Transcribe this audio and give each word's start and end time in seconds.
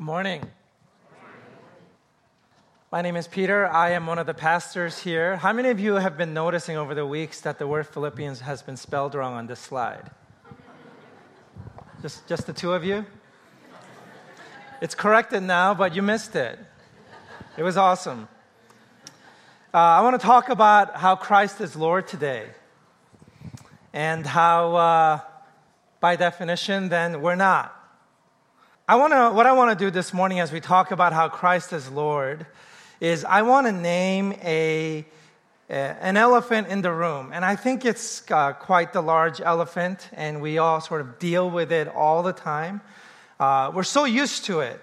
Good 0.00 0.06
morning. 0.06 0.42
My 2.90 3.02
name 3.02 3.16
is 3.16 3.28
Peter. 3.28 3.66
I 3.66 3.90
am 3.90 4.06
one 4.06 4.18
of 4.18 4.26
the 4.26 4.32
pastors 4.32 5.00
here. 5.00 5.36
How 5.36 5.52
many 5.52 5.68
of 5.68 5.78
you 5.78 5.96
have 5.96 6.16
been 6.16 6.32
noticing 6.32 6.78
over 6.78 6.94
the 6.94 7.04
weeks 7.04 7.42
that 7.42 7.58
the 7.58 7.66
word 7.66 7.86
Philippians 7.86 8.40
has 8.40 8.62
been 8.62 8.78
spelled 8.78 9.14
wrong 9.14 9.34
on 9.34 9.46
this 9.46 9.60
slide? 9.60 10.10
Just, 12.00 12.26
just 12.26 12.46
the 12.46 12.54
two 12.54 12.72
of 12.72 12.82
you? 12.82 13.04
It's 14.80 14.94
corrected 14.94 15.42
now, 15.42 15.74
but 15.74 15.94
you 15.94 16.00
missed 16.00 16.34
it. 16.34 16.58
It 17.58 17.62
was 17.62 17.76
awesome. 17.76 18.26
Uh, 19.74 19.76
I 19.76 20.00
want 20.00 20.18
to 20.18 20.26
talk 20.26 20.48
about 20.48 20.96
how 20.96 21.14
Christ 21.14 21.60
is 21.60 21.76
Lord 21.76 22.08
today 22.08 22.46
and 23.92 24.24
how, 24.24 24.76
uh, 24.76 25.20
by 26.00 26.16
definition, 26.16 26.88
then 26.88 27.20
we're 27.20 27.34
not. 27.34 27.76
I 28.90 28.96
want 28.96 29.12
to, 29.12 29.30
what 29.30 29.46
I 29.46 29.52
want 29.52 29.70
to 29.78 29.84
do 29.84 29.88
this 29.92 30.12
morning 30.12 30.40
as 30.40 30.50
we 30.50 30.58
talk 30.58 30.90
about 30.90 31.12
how 31.12 31.28
Christ 31.28 31.72
is 31.72 31.88
Lord 31.88 32.44
is 33.00 33.24
I 33.24 33.42
want 33.42 33.68
to 33.68 33.72
name 33.72 34.32
a, 34.42 35.06
a, 35.68 35.72
an 35.72 36.16
elephant 36.16 36.66
in 36.66 36.82
the 36.82 36.92
room. 36.92 37.30
And 37.32 37.44
I 37.44 37.54
think 37.54 37.84
it's 37.84 38.28
uh, 38.32 38.52
quite 38.52 38.92
the 38.92 39.00
large 39.00 39.40
elephant, 39.40 40.10
and 40.12 40.42
we 40.42 40.58
all 40.58 40.80
sort 40.80 41.02
of 41.02 41.20
deal 41.20 41.48
with 41.48 41.70
it 41.70 41.86
all 41.86 42.24
the 42.24 42.32
time. 42.32 42.80
Uh, 43.38 43.70
we're 43.72 43.84
so 43.84 44.06
used 44.06 44.46
to 44.46 44.58
it 44.58 44.80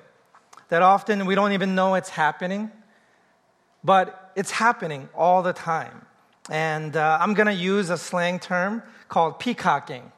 that 0.69 0.81
often 0.81 1.25
we 1.25 1.35
don't 1.35 1.51
even 1.51 1.75
know 1.75 1.95
it's 1.95 2.07
happening, 2.07 2.71
but 3.83 4.31
it's 4.37 4.51
happening 4.51 5.09
all 5.15 5.43
the 5.43 5.51
time. 5.51 6.05
And 6.49 6.95
uh, 6.95 7.17
I'm 7.19 7.33
going 7.33 7.47
to 7.47 7.61
use 7.61 7.89
a 7.89 7.97
slang 7.97 8.39
term 8.39 8.83
called 9.09 9.37
peacocking. 9.37 10.13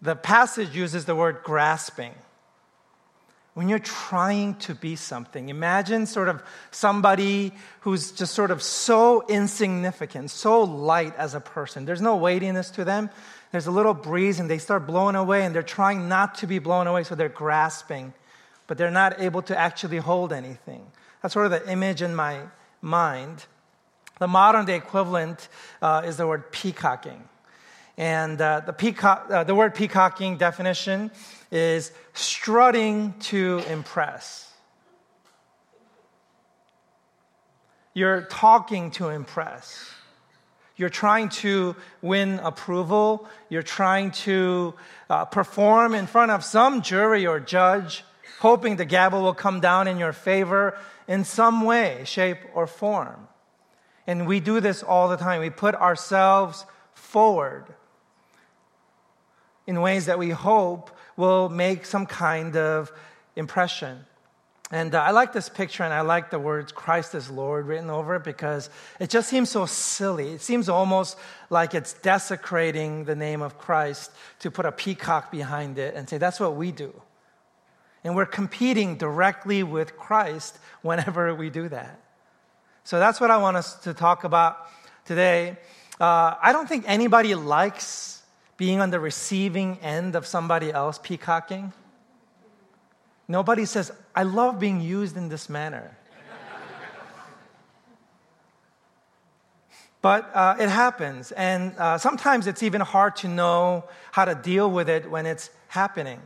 The 0.00 0.16
passage 0.16 0.74
uses 0.74 1.04
the 1.04 1.14
word 1.14 1.42
grasping 1.44 2.14
when 3.54 3.68
you're 3.68 3.78
trying 3.78 4.54
to 4.56 4.74
be 4.74 4.96
something. 4.96 5.48
Imagine 5.48 6.06
sort 6.06 6.28
of 6.28 6.42
somebody 6.72 7.52
who's 7.80 8.10
just 8.10 8.34
sort 8.34 8.50
of 8.50 8.62
so 8.62 9.24
insignificant, 9.28 10.30
so 10.30 10.64
light 10.64 11.14
as 11.16 11.34
a 11.34 11.40
person. 11.40 11.84
There's 11.84 12.02
no 12.02 12.16
weightiness 12.16 12.70
to 12.70 12.84
them. 12.84 13.10
There's 13.52 13.68
a 13.68 13.70
little 13.70 13.94
breeze 13.94 14.40
and 14.40 14.50
they 14.50 14.58
start 14.58 14.86
blowing 14.86 15.14
away 15.14 15.44
and 15.44 15.54
they're 15.54 15.62
trying 15.62 16.08
not 16.08 16.34
to 16.36 16.48
be 16.48 16.58
blown 16.58 16.88
away, 16.88 17.04
so 17.04 17.14
they're 17.14 17.28
grasping, 17.28 18.12
but 18.66 18.76
they're 18.76 18.90
not 18.90 19.20
able 19.20 19.42
to 19.42 19.56
actually 19.56 19.98
hold 19.98 20.32
anything. 20.32 20.84
That's 21.22 21.34
sort 21.34 21.46
of 21.46 21.52
the 21.52 21.70
image 21.70 22.02
in 22.02 22.14
my 22.14 22.40
mind. 22.82 23.46
The 24.18 24.26
modern 24.26 24.64
day 24.66 24.76
equivalent 24.76 25.48
uh, 25.80 26.02
is 26.04 26.16
the 26.16 26.26
word 26.26 26.50
peacocking. 26.50 27.22
And 27.96 28.40
uh, 28.40 28.60
the, 28.66 28.72
peacock, 28.72 29.28
uh, 29.30 29.44
the 29.44 29.54
word 29.54 29.76
peacocking 29.76 30.36
definition 30.36 31.12
is 31.54 31.92
strutting 32.14 33.14
to 33.20 33.62
impress. 33.70 34.52
You're 37.94 38.22
talking 38.22 38.90
to 38.92 39.08
impress. 39.10 39.88
You're 40.76 40.88
trying 40.88 41.28
to 41.28 41.76
win 42.02 42.40
approval. 42.40 43.28
You're 43.48 43.62
trying 43.62 44.10
to 44.26 44.74
uh, 45.08 45.26
perform 45.26 45.94
in 45.94 46.08
front 46.08 46.32
of 46.32 46.42
some 46.42 46.82
jury 46.82 47.24
or 47.24 47.38
judge, 47.38 48.04
hoping 48.40 48.74
the 48.74 48.84
gavel 48.84 49.22
will 49.22 49.32
come 49.32 49.60
down 49.60 49.86
in 49.86 49.96
your 49.96 50.12
favor 50.12 50.76
in 51.06 51.22
some 51.22 51.62
way, 51.62 52.02
shape, 52.04 52.38
or 52.52 52.66
form. 52.66 53.28
And 54.08 54.26
we 54.26 54.40
do 54.40 54.58
this 54.58 54.82
all 54.82 55.06
the 55.08 55.16
time. 55.16 55.40
We 55.40 55.50
put 55.50 55.76
ourselves 55.76 56.66
forward 56.94 57.66
in 59.68 59.80
ways 59.80 60.06
that 60.06 60.18
we 60.18 60.30
hope 60.30 60.90
will 61.16 61.48
make 61.48 61.86
some 61.86 62.06
kind 62.06 62.56
of 62.56 62.92
impression. 63.36 64.04
And 64.70 64.94
uh, 64.94 65.02
I 65.02 65.10
like 65.10 65.32
this 65.32 65.48
picture 65.48 65.84
and 65.84 65.92
I 65.92 66.00
like 66.00 66.30
the 66.30 66.38
words 66.38 66.72
Christ 66.72 67.14
is 67.14 67.30
Lord 67.30 67.66
written 67.66 67.90
over 67.90 68.16
it 68.16 68.24
because 68.24 68.70
it 68.98 69.10
just 69.10 69.28
seems 69.28 69.50
so 69.50 69.66
silly. 69.66 70.30
It 70.30 70.40
seems 70.40 70.68
almost 70.68 71.16
like 71.50 71.74
it's 71.74 71.92
desecrating 71.92 73.04
the 73.04 73.14
name 73.14 73.42
of 73.42 73.58
Christ 73.58 74.10
to 74.40 74.50
put 74.50 74.64
a 74.66 74.72
peacock 74.72 75.30
behind 75.30 75.78
it 75.78 75.94
and 75.94 76.08
say, 76.08 76.18
that's 76.18 76.40
what 76.40 76.56
we 76.56 76.72
do. 76.72 76.92
And 78.02 78.16
we're 78.16 78.26
competing 78.26 78.96
directly 78.96 79.62
with 79.62 79.96
Christ 79.96 80.58
whenever 80.82 81.34
we 81.34 81.50
do 81.50 81.68
that. 81.68 82.00
So 82.84 82.98
that's 82.98 83.20
what 83.20 83.30
I 83.30 83.38
want 83.38 83.56
us 83.56 83.74
to 83.82 83.94
talk 83.94 84.24
about 84.24 84.58
today. 85.04 85.56
Uh, 86.00 86.34
I 86.42 86.52
don't 86.52 86.68
think 86.68 86.84
anybody 86.86 87.34
likes 87.34 88.13
being 88.56 88.80
on 88.80 88.90
the 88.90 89.00
receiving 89.00 89.78
end 89.80 90.14
of 90.14 90.26
somebody 90.26 90.72
else 90.72 90.98
peacocking. 91.02 91.72
Nobody 93.26 93.64
says, 93.64 93.90
I 94.14 94.22
love 94.22 94.58
being 94.60 94.80
used 94.80 95.16
in 95.16 95.28
this 95.28 95.48
manner. 95.48 95.96
but 100.02 100.30
uh, 100.34 100.56
it 100.60 100.68
happens, 100.68 101.32
and 101.32 101.74
uh, 101.78 101.96
sometimes 101.96 102.46
it's 102.46 102.62
even 102.62 102.82
hard 102.82 103.16
to 103.16 103.28
know 103.28 103.84
how 104.12 104.26
to 104.26 104.34
deal 104.34 104.70
with 104.70 104.88
it 104.90 105.10
when 105.10 105.24
it's 105.24 105.48
happening. 105.68 106.20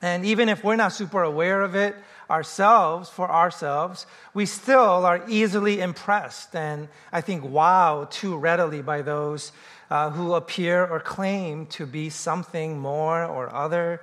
And 0.00 0.24
even 0.24 0.48
if 0.48 0.62
we're 0.64 0.76
not 0.76 0.92
super 0.92 1.22
aware 1.22 1.62
of 1.62 1.74
it 1.74 1.96
ourselves, 2.32 3.10
for 3.10 3.30
ourselves, 3.30 4.06
we 4.32 4.46
still 4.46 5.04
are 5.04 5.22
easily 5.28 5.80
impressed 5.80 6.56
and 6.56 6.88
I 7.12 7.20
think 7.20 7.44
wow 7.44 8.08
too 8.10 8.36
readily 8.36 8.80
by 8.80 9.02
those 9.02 9.52
uh, 9.90 10.08
who 10.10 10.32
appear 10.32 10.86
or 10.86 10.98
claim 10.98 11.66
to 11.66 11.84
be 11.84 12.08
something 12.08 12.78
more 12.78 13.22
or 13.24 13.54
other, 13.54 14.00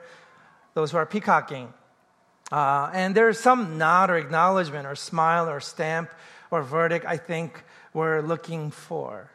those 0.75 0.91
who 0.91 0.97
are 0.97 1.05
peacocking. 1.07 1.73
Uh, 2.51 2.91
and 2.93 3.15
there's 3.15 3.39
some 3.39 3.77
nod 3.79 4.11
or 4.11 4.17
acknowledgement 4.17 4.85
or 4.85 4.95
smile 4.95 5.49
or 5.49 5.59
stamp 5.59 6.11
or 6.51 6.61
verdict 6.61 7.05
I 7.05 7.17
think 7.17 7.63
we're 7.93 8.21
looking 8.21 8.71
for. 8.71 9.31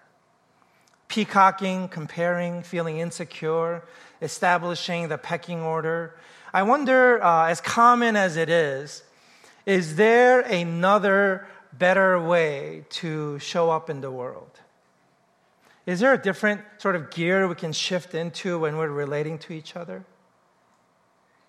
Peacocking, 1.08 1.88
comparing, 1.88 2.62
feeling 2.62 2.98
insecure, 2.98 3.82
establishing 4.22 5.08
the 5.08 5.18
pecking 5.18 5.60
order. 5.60 6.14
I 6.54 6.62
wonder, 6.62 7.20
uh, 7.20 7.46
as 7.46 7.60
common 7.60 8.14
as 8.14 8.36
it 8.36 8.48
is, 8.48 9.02
is 9.66 9.96
there 9.96 10.40
another 10.42 11.48
better 11.72 12.22
way 12.22 12.84
to 12.90 13.40
show 13.40 13.70
up 13.70 13.90
in 13.90 14.00
the 14.00 14.10
world? 14.12 14.60
Is 15.84 15.98
there 15.98 16.12
a 16.12 16.18
different 16.18 16.60
sort 16.78 16.94
of 16.94 17.10
gear 17.10 17.48
we 17.48 17.56
can 17.56 17.72
shift 17.72 18.14
into 18.14 18.60
when 18.60 18.76
we're 18.76 18.88
relating 18.88 19.36
to 19.38 19.52
each 19.52 19.74
other? 19.74 20.04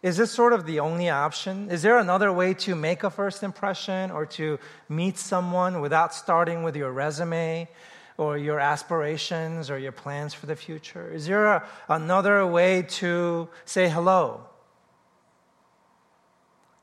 Is 0.02 0.18
this 0.18 0.32
sort 0.32 0.54
of 0.54 0.66
the 0.66 0.80
only 0.80 1.10
option? 1.10 1.70
Is 1.70 1.84
there 1.84 2.00
another 2.00 2.34
way 2.34 2.56
to 2.56 2.74
make 2.74 3.04
a 3.04 3.12
first 3.12 3.44
impression 3.44 4.10
or 4.10 4.26
to 4.38 4.58
meet 4.90 5.20
someone 5.20 5.82
without 5.82 6.16
starting 6.16 6.64
with 6.64 6.76
your 6.76 6.92
resume 6.92 7.70
or 8.18 8.40
your 8.40 8.60
aspirations 8.60 9.70
or 9.70 9.78
your 9.78 9.92
plans 9.92 10.34
for 10.34 10.48
the 10.48 10.56
future? 10.56 11.12
Is 11.14 11.28
there 11.28 11.46
a, 11.46 11.68
another 11.90 12.44
way 12.48 12.82
to 13.02 13.50
say 13.66 13.88
hello? 13.88 14.48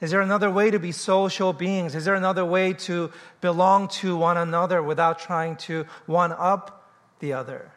Is 0.03 0.11
there 0.11 0.21
another 0.21 0.51
way 0.51 0.71
to 0.71 0.79
be 0.79 0.93
social 0.93 1.55
beings? 1.55 1.95
Is 1.95 2.05
there 2.05 2.17
another 2.17 2.45
way 2.45 2.75
to 2.75 3.11
belong 3.41 3.89
to 3.89 4.17
one 4.17 4.37
another 4.37 4.83
without 4.83 5.19
trying 5.19 5.57
to 5.69 5.87
one 6.05 6.33
up 6.33 6.83
the 7.23 7.33
other. 7.33 7.71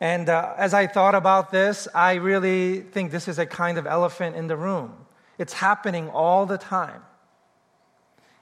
And 0.00 0.28
uh, 0.28 0.54
as 0.56 0.72
I 0.72 0.86
thought 0.86 1.16
about 1.16 1.50
this, 1.50 1.88
I 1.92 2.14
really 2.14 2.80
think 2.80 3.10
this 3.10 3.26
is 3.26 3.40
a 3.40 3.44
kind 3.44 3.76
of 3.76 3.86
elephant 3.86 4.36
in 4.36 4.46
the 4.46 4.56
room. 4.56 4.94
It's 5.36 5.52
happening 5.52 6.08
all 6.08 6.46
the 6.46 6.56
time. 6.56 7.02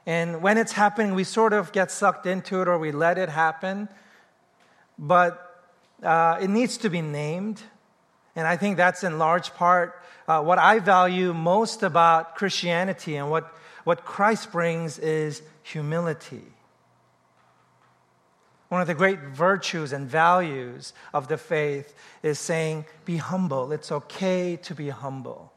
And 0.04 0.42
when 0.42 0.58
it's 0.58 0.72
happening, 0.72 1.14
we 1.14 1.24
sort 1.24 1.54
of 1.54 1.72
get 1.72 1.90
sucked 1.90 2.26
into 2.26 2.60
it 2.60 2.68
or 2.68 2.78
we 2.78 2.92
let 2.92 3.16
it 3.16 3.30
happen. 3.30 3.88
But 4.98 5.64
uh, 6.02 6.38
it 6.40 6.50
needs 6.50 6.76
to 6.78 6.90
be 6.90 7.00
named. 7.00 7.62
And 8.36 8.46
I 8.46 8.58
think 8.58 8.76
that's 8.76 9.02
in 9.02 9.18
large 9.18 9.54
part 9.54 10.02
uh, 10.28 10.42
what 10.42 10.58
I 10.58 10.78
value 10.78 11.32
most 11.32 11.82
about 11.82 12.36
Christianity 12.36 13.16
and 13.16 13.30
what, 13.30 13.54
what 13.84 14.04
Christ 14.04 14.52
brings 14.52 14.98
is 14.98 15.42
humility. 15.62 16.42
One 18.68 18.80
of 18.80 18.88
the 18.88 18.94
great 18.94 19.20
virtues 19.20 19.92
and 19.92 20.08
values 20.08 20.92
of 21.14 21.28
the 21.28 21.38
faith 21.38 21.94
is 22.22 22.38
saying, 22.38 22.84
be 23.04 23.16
humble. 23.16 23.70
It's 23.70 23.92
okay 23.92 24.56
to 24.62 24.74
be 24.74 24.88
humble. 24.88 25.52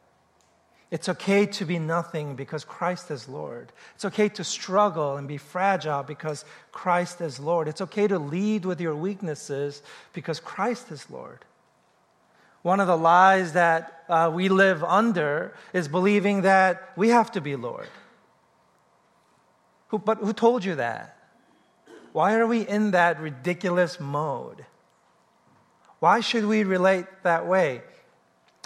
It's 0.91 1.09
okay 1.09 1.45
to 1.45 1.65
be 1.65 1.77
nothing 1.77 2.35
because 2.35 2.63
Christ 2.63 3.11
is 3.11 3.27
Lord. 3.27 3.71
It's 3.95 4.05
okay 4.05 4.29
to 4.29 4.43
struggle 4.43 5.17
and 5.17 5.27
be 5.27 5.37
fragile 5.37 6.03
because 6.03 6.45
Christ 6.71 7.21
is 7.21 7.39
Lord. 7.39 7.67
It's 7.67 7.81
okay 7.81 8.07
to 8.07 8.17
lead 8.17 8.65
with 8.65 8.81
your 8.81 8.95
weaknesses 8.95 9.83
because 10.13 10.39
Christ 10.39 10.91
is 10.91 11.09
Lord. 11.09 11.45
One 12.61 12.79
of 12.79 12.87
the 12.87 12.97
lies 12.97 13.53
that 13.53 14.03
uh, 14.09 14.31
we 14.33 14.49
live 14.49 14.83
under 14.83 15.53
is 15.73 15.87
believing 15.87 16.41
that 16.41 16.91
we 16.95 17.09
have 17.09 17.31
to 17.31 17.41
be 17.41 17.55
Lord. 17.55 17.87
Who, 19.89 19.99
but 19.99 20.17
who 20.19 20.33
told 20.33 20.63
you 20.65 20.75
that? 20.75 21.17
Why 22.11 22.35
are 22.35 22.47
we 22.47 22.67
in 22.67 22.91
that 22.91 23.19
ridiculous 23.19 23.99
mode? 23.99 24.65
Why 25.99 26.21
should 26.21 26.45
we 26.45 26.63
relate 26.63 27.05
that 27.23 27.45
way? 27.45 27.81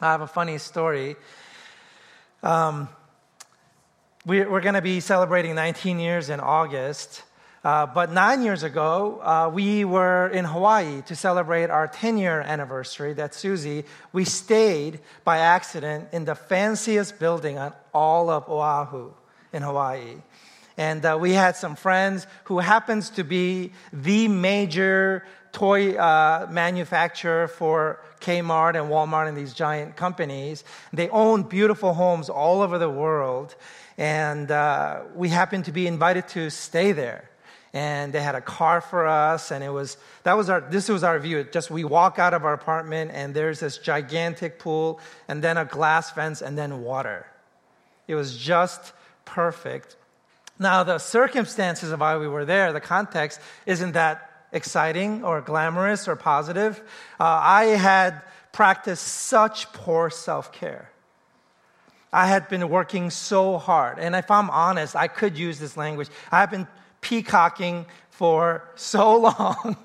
I 0.01 0.11
have 0.11 0.21
a 0.21 0.27
funny 0.27 0.57
story. 0.57 1.15
Um, 2.41 2.89
we, 4.25 4.41
are 4.41 4.61
going 4.61 4.75
to 4.75 4.81
be 4.81 4.99
celebrating 4.99 5.55
19 5.55 5.99
years 5.99 6.29
in 6.29 6.39
August. 6.39 7.23
Uh, 7.63 7.85
but 7.85 8.11
nine 8.11 8.41
years 8.41 8.63
ago, 8.63 9.21
uh, 9.23 9.49
we 9.53 9.85
were 9.85 10.27
in 10.27 10.43
Hawaii 10.43 11.01
to 11.03 11.15
celebrate 11.15 11.69
our 11.69 11.87
10 11.87 12.17
year 12.17 12.41
anniversary. 12.41 13.13
That's 13.13 13.37
Susie. 13.37 13.85
We 14.11 14.25
stayed 14.25 14.99
by 15.23 15.37
accident 15.37 16.09
in 16.11 16.25
the 16.25 16.35
fanciest 16.35 17.19
building 17.19 17.57
on 17.57 17.73
all 17.93 18.29
of 18.29 18.49
Oahu 18.49 19.13
in 19.53 19.61
Hawaii. 19.61 20.15
And 20.75 21.05
uh, 21.05 21.17
we 21.21 21.31
had 21.31 21.55
some 21.55 21.77
friends 21.77 22.27
who 22.45 22.59
happens 22.59 23.11
to 23.11 23.23
be 23.23 23.71
the 23.93 24.27
major 24.27 25.23
toy 25.53 25.93
uh, 25.93 26.47
manufacturer 26.51 27.47
for 27.47 28.01
Kmart 28.19 28.75
and 28.75 28.91
Walmart 28.91 29.29
and 29.29 29.37
these 29.37 29.53
giant 29.53 29.95
companies. 29.95 30.65
They 30.91 31.07
own 31.09 31.43
beautiful 31.43 31.93
homes 31.93 32.29
all 32.29 32.61
over 32.61 32.77
the 32.77 32.89
world. 32.89 33.55
And 33.97 34.51
uh, 34.51 35.03
we 35.15 35.29
happened 35.29 35.65
to 35.65 35.71
be 35.71 35.87
invited 35.87 36.27
to 36.29 36.49
stay 36.49 36.91
there 36.91 37.29
and 37.73 38.13
they 38.13 38.21
had 38.21 38.35
a 38.35 38.41
car 38.41 38.81
for 38.81 39.07
us 39.07 39.51
and 39.51 39.63
it 39.63 39.69
was 39.69 39.97
that 40.23 40.37
was 40.37 40.49
our 40.49 40.61
this 40.61 40.87
was 40.87 41.03
our 41.03 41.17
view 41.19 41.43
just 41.43 41.71
we 41.71 41.83
walk 41.83 42.19
out 42.19 42.33
of 42.33 42.45
our 42.45 42.53
apartment 42.53 43.11
and 43.13 43.33
there's 43.33 43.59
this 43.59 43.79
gigantic 43.79 44.59
pool 44.59 44.99
and 45.27 45.43
then 45.43 45.57
a 45.57 45.65
glass 45.65 46.11
fence 46.11 46.41
and 46.41 46.57
then 46.57 46.83
water 46.83 47.25
it 48.07 48.15
was 48.15 48.37
just 48.37 48.93
perfect 49.25 49.95
now 50.59 50.83
the 50.83 50.99
circumstances 50.99 51.91
of 51.91 51.99
why 51.99 52.15
we 52.15 52.27
were 52.27 52.45
there 52.45 52.71
the 52.71 52.81
context 52.81 53.39
isn't 53.65 53.93
that 53.93 54.29
exciting 54.51 55.23
or 55.23 55.41
glamorous 55.41 56.07
or 56.07 56.15
positive 56.15 56.79
uh, 57.19 57.23
i 57.41 57.65
had 57.65 58.21
practiced 58.51 59.07
such 59.07 59.71
poor 59.73 60.11
self-care 60.11 60.89
I 62.15 62.27
had 62.27 62.47
been 62.47 62.69
working 62.69 63.09
so 63.09 63.57
hard. 63.57 63.97
And 63.97 64.13
if 64.13 64.29
I'm 64.29 64.51
honest, 64.51 64.95
I 64.95 65.07
could 65.07 65.35
use 65.35 65.57
this 65.57 65.75
language. 65.75 66.09
I've 66.31 66.51
been 66.51 66.67
peacocking 67.03 67.85
for 68.09 68.67
so 68.75 69.17
long 69.29 69.77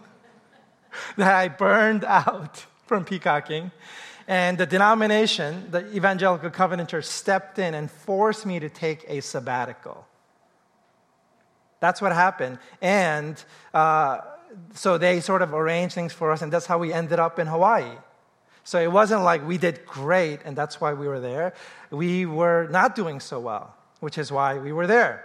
that 1.16 1.34
I 1.34 1.48
burned 1.48 2.04
out 2.04 2.64
from 2.86 3.04
peacocking. 3.04 3.70
And 4.26 4.58
the 4.58 4.66
denomination, 4.66 5.70
the 5.70 5.86
Evangelical 5.94 6.50
Covenant 6.50 6.88
Church, 6.88 7.04
stepped 7.04 7.58
in 7.58 7.74
and 7.74 7.90
forced 7.90 8.46
me 8.46 8.58
to 8.60 8.68
take 8.68 9.04
a 9.08 9.20
sabbatical. 9.20 10.06
That's 11.80 12.02
what 12.02 12.12
happened. 12.12 12.58
And 12.82 13.42
uh, 13.72 14.18
so 14.74 14.98
they 14.98 15.20
sort 15.20 15.42
of 15.42 15.54
arranged 15.54 15.94
things 15.94 16.12
for 16.12 16.32
us, 16.32 16.42
and 16.42 16.52
that's 16.52 16.66
how 16.66 16.78
we 16.78 16.92
ended 16.92 17.18
up 17.18 17.38
in 17.38 17.46
Hawaii. 17.46 17.96
So 18.64 18.78
it 18.78 18.92
wasn't 18.92 19.22
like 19.22 19.46
we 19.46 19.56
did 19.56 19.86
great, 19.86 20.40
and 20.44 20.54
that's 20.54 20.78
why 20.80 20.92
we 20.92 21.08
were 21.08 21.20
there. 21.20 21.54
We 21.90 22.26
were 22.26 22.68
not 22.70 22.94
doing 22.94 23.20
so 23.20 23.40
well, 23.40 23.74
which 24.00 24.18
is 24.18 24.30
why 24.30 24.58
we 24.58 24.72
were 24.72 24.86
there. 24.86 25.24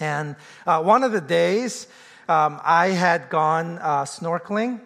And 0.00 0.36
uh, 0.66 0.82
one 0.82 1.04
of 1.04 1.12
the 1.12 1.20
days, 1.20 1.86
um, 2.28 2.60
I 2.64 2.88
had 2.88 3.28
gone 3.28 3.78
uh, 3.78 4.04
snorkeling, 4.04 4.80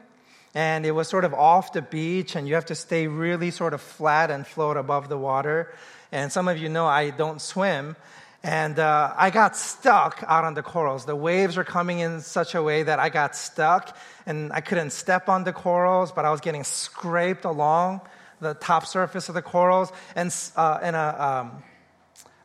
and 0.55 0.85
it 0.85 0.93
was 0.93 1.09
sort 1.09 1.25
of 1.25 1.35
off 1.35 1.73
the 1.73 1.83
beach, 1.83 2.37
and 2.37 2.49
you 2.49 2.55
have 2.55 2.67
to 2.67 2.75
stay 2.75 3.07
really 3.07 3.51
sort 3.51 3.75
of 3.75 3.81
flat 3.81 4.31
and 4.31 4.47
float 4.47 4.77
above 4.77 5.09
the 5.09 5.19
water. 5.19 5.73
And 6.11 6.33
some 6.33 6.49
of 6.49 6.59
you 6.59 6.69
know 6.69 6.87
I 6.87 7.11
don't 7.11 7.41
swim. 7.41 7.97
And 8.43 8.79
uh, 8.79 9.15
I 9.17 9.31
got 9.31 9.57
stuck 9.57 10.25
out 10.27 10.45
on 10.45 10.55
the 10.55 10.63
corals. 10.63 11.05
The 11.05 11.17
waves 11.17 11.57
were 11.57 11.65
coming 11.65 11.99
in 11.99 12.21
such 12.21 12.55
a 12.55 12.63
way 12.63 12.85
that 12.85 12.99
I 13.01 13.09
got 13.09 13.35
stuck, 13.35 13.97
and 14.27 14.53
I 14.53 14.61
couldn't 14.61 14.91
step 14.91 15.29
on 15.29 15.45
the 15.45 15.53
corals, 15.53 16.13
but 16.13 16.25
I 16.25 16.31
was 16.31 16.41
getting 16.41 16.65
scraped 16.65 17.45
along 17.45 18.01
the 18.41 18.55
top 18.55 18.87
surface 18.87 19.29
of 19.29 19.35
the 19.35 19.43
corals. 19.43 19.93
And, 20.15 20.35
uh, 20.57 20.79
and 20.81 20.95
a, 20.95 21.25
um, 21.25 21.63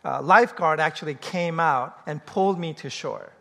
uh, 0.03 0.21
lifeguard 0.21 0.79
actually 0.79 1.15
came 1.15 1.59
out 1.59 1.97
and 2.05 2.25
pulled 2.25 2.59
me 2.59 2.73
to 2.73 2.89
shore. 2.89 3.31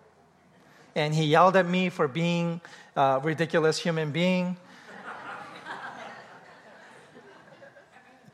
And 0.94 1.14
he 1.14 1.24
yelled 1.24 1.56
at 1.56 1.66
me 1.66 1.88
for 1.88 2.06
being 2.06 2.60
a 2.96 3.20
ridiculous 3.22 3.78
human 3.78 4.12
being. 4.12 4.56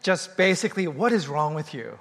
Just 0.03 0.37
basically, 0.37 0.89
what 0.89 1.13
is 1.13 1.29
wrong 1.29 1.55
with 1.55 1.75
you? 1.75 1.99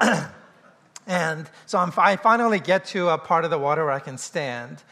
and 1.06 1.48
so 1.66 1.78
I'm, 1.78 1.92
I 1.96 2.16
finally 2.16 2.60
get 2.60 2.84
to 2.86 3.08
a 3.08 3.18
part 3.18 3.44
of 3.44 3.50
the 3.50 3.58
water 3.58 3.84
where 3.84 3.94
I 3.94 3.98
can 3.98 4.18
stand, 4.18 4.82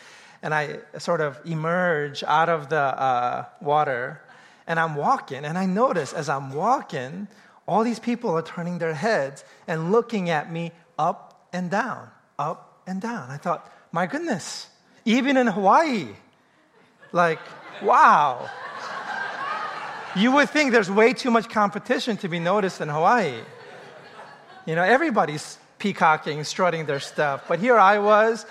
and 0.43 0.55
I 0.55 0.79
sort 0.99 1.21
of 1.21 1.39
emerge 1.45 2.25
out 2.25 2.49
of 2.49 2.69
the 2.69 2.81
uh, 2.81 3.45
water, 3.61 4.23
and 4.67 4.81
I'm 4.81 4.97
walking, 4.97 5.45
and 5.45 5.57
I 5.57 5.67
notice 5.67 6.13
as 6.13 6.29
I'm 6.29 6.53
walking, 6.53 7.29
all 7.67 7.83
these 7.83 7.99
people 7.99 8.31
are 8.31 8.43
turning 8.43 8.79
their 8.79 8.95
heads 8.95 9.45
and 9.67 9.91
looking 9.93 10.31
at 10.31 10.53
me 10.53 10.73
up 10.99 11.49
and 11.53 11.71
down, 11.71 12.09
up 12.39 12.81
and 12.87 13.01
down. 13.01 13.31
I 13.31 13.37
thought, 13.37 13.73
my 13.93 14.07
goodness, 14.07 14.69
even 15.05 15.37
in 15.37 15.47
Hawaii, 15.47 16.09
like, 17.13 17.41
wow. 17.83 18.49
You 20.15 20.33
would 20.33 20.49
think 20.49 20.73
there's 20.73 20.91
way 20.91 21.13
too 21.13 21.31
much 21.31 21.49
competition 21.49 22.17
to 22.19 22.29
be 22.29 22.39
noticed 22.39 22.81
in 22.81 22.89
Hawaii. 22.89 23.41
You 24.65 24.75
know, 24.75 24.83
everybody's 24.83 25.59
peacocking, 25.79 26.43
strutting 26.45 26.87
their 26.87 27.01
stuff. 27.01 27.45
But 27.49 27.59
here 27.59 27.79
I 27.79 27.99
was, 27.99 28.47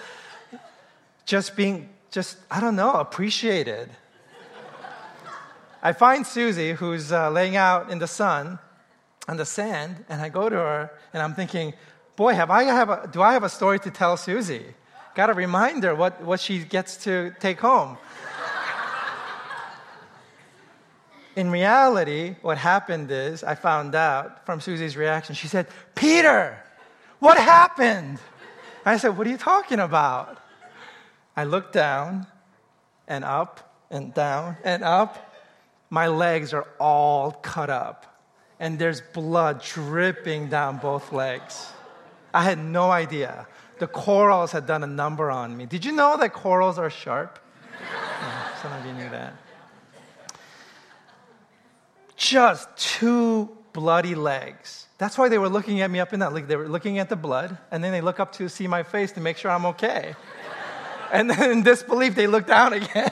just 1.25 1.56
being, 1.56 1.89
just, 2.12 2.38
I 2.51 2.59
don't 2.59 2.75
know, 2.75 2.94
appreciated. 2.94 3.89
I 5.81 5.94
find 5.94 6.25
Susie, 6.25 6.73
who's 6.73 7.12
uh, 7.12 7.29
laying 7.29 7.56
out 7.56 7.91
in 7.91 8.00
the 8.00 8.07
sun, 8.07 8.59
on 9.27 9.38
the 9.38 9.45
sand, 9.45 10.06
and 10.10 10.22
I 10.22 10.30
go 10.30 10.50
to 10.50 10.56
her, 10.56 10.92
and 11.13 11.22
I'm 11.22 11.33
thinking, 11.33 11.74
boy, 12.16 12.33
have 12.33 12.51
I 12.51 12.63
have 12.63 12.89
a, 12.89 13.10
do 13.12 13.22
I 13.22 13.33
have 13.33 13.44
a 13.44 13.50
story 13.50 13.80
to 13.80 13.92
tell 13.92 14.18
Susie? 14.18 14.66
Got 15.16 15.27
to 15.27 15.33
remind 15.33 15.83
her 15.83 15.95
what, 15.95 16.22
what 16.22 16.39
she 16.39 16.60
gets 16.60 16.98
to 17.06 17.33
take 17.39 17.60
home. 17.60 17.98
In 21.36 21.50
reality, 21.50 22.36
what 22.42 22.57
happened 22.57 23.12
is 23.12 23.44
I 23.44 23.56
found 23.56 23.95
out 23.95 24.45
from 24.45 24.62
Susie's 24.62 24.95
reaction. 24.95 25.36
She 25.36 25.48
said, 25.48 25.68
Peter, 25.95 26.57
what 27.19 27.38
happened? 27.38 28.19
I 28.86 28.98
said, 28.98 29.18
What 29.18 29.25
are 29.25 29.30
you 29.30 29.38
talking 29.38 29.80
about? 29.80 30.38
I 31.36 31.45
looked 31.45 31.74
down 31.74 32.27
and 33.07 33.24
up 33.24 33.83
and 33.89 34.13
down 34.13 34.57
and 34.63 34.83
up. 34.83 35.33
My 35.89 36.07
legs 36.07 36.54
are 36.54 36.68
all 36.80 37.31
cut 37.31 37.69
up 37.69 38.14
and 38.60 38.80
there's 38.80 39.02
blood 39.02 39.62
dripping 39.62 40.50
down 40.50 40.78
both 40.78 41.12
legs. 41.12 41.72
I 42.34 42.44
had 42.44 42.60
no 42.60 42.91
idea. 42.91 43.48
The 43.79 43.88
corals 43.88 44.51
had 44.51 44.65
done 44.65 44.84
a 44.84 44.88
number 44.88 45.29
on 45.29 45.56
me. 45.56 45.65
Did 45.65 45.84
you 45.84 45.91
know 45.91 46.18
that 46.18 46.34
corals 46.34 46.77
are 46.77 46.89
sharp? 46.89 47.39
yeah, 47.82 48.56
some 48.62 48.72
of 48.72 48.86
you 48.86 48.94
knew 48.94 49.10
that. 49.10 49.34
Just 52.15 52.70
two 52.77 53.50
bloody 53.74 54.15
legs. 54.15 54.88
That's 54.98 55.18
why 55.18 55.27
they 55.27 55.38
were 55.38 55.50
looking 55.50 55.82
at 55.82 55.91
me 55.91 56.00
up 56.00 56.13
in 56.13 56.22
that. 56.22 56.34
Like 56.34 56.48
they 56.48 56.56
were 56.56 56.70
looking 56.70 57.00
at 57.00 57.10
the 57.10 57.18
blood, 57.18 57.58
and 57.72 57.84
then 57.84 57.91
they 57.91 58.00
look 58.00 58.20
up 58.20 58.32
to 58.34 58.48
see 58.48 58.68
my 58.68 58.84
face 58.84 59.12
to 59.13 59.22
make 59.22 59.38
sure 59.38 59.51
I'm 59.51 59.65
okay. 59.65 60.15
and 61.12 61.29
then 61.29 61.51
in 61.51 61.63
disbelief, 61.63 62.15
they 62.15 62.27
look 62.27 62.48
down 62.48 62.72
again. 62.82 63.12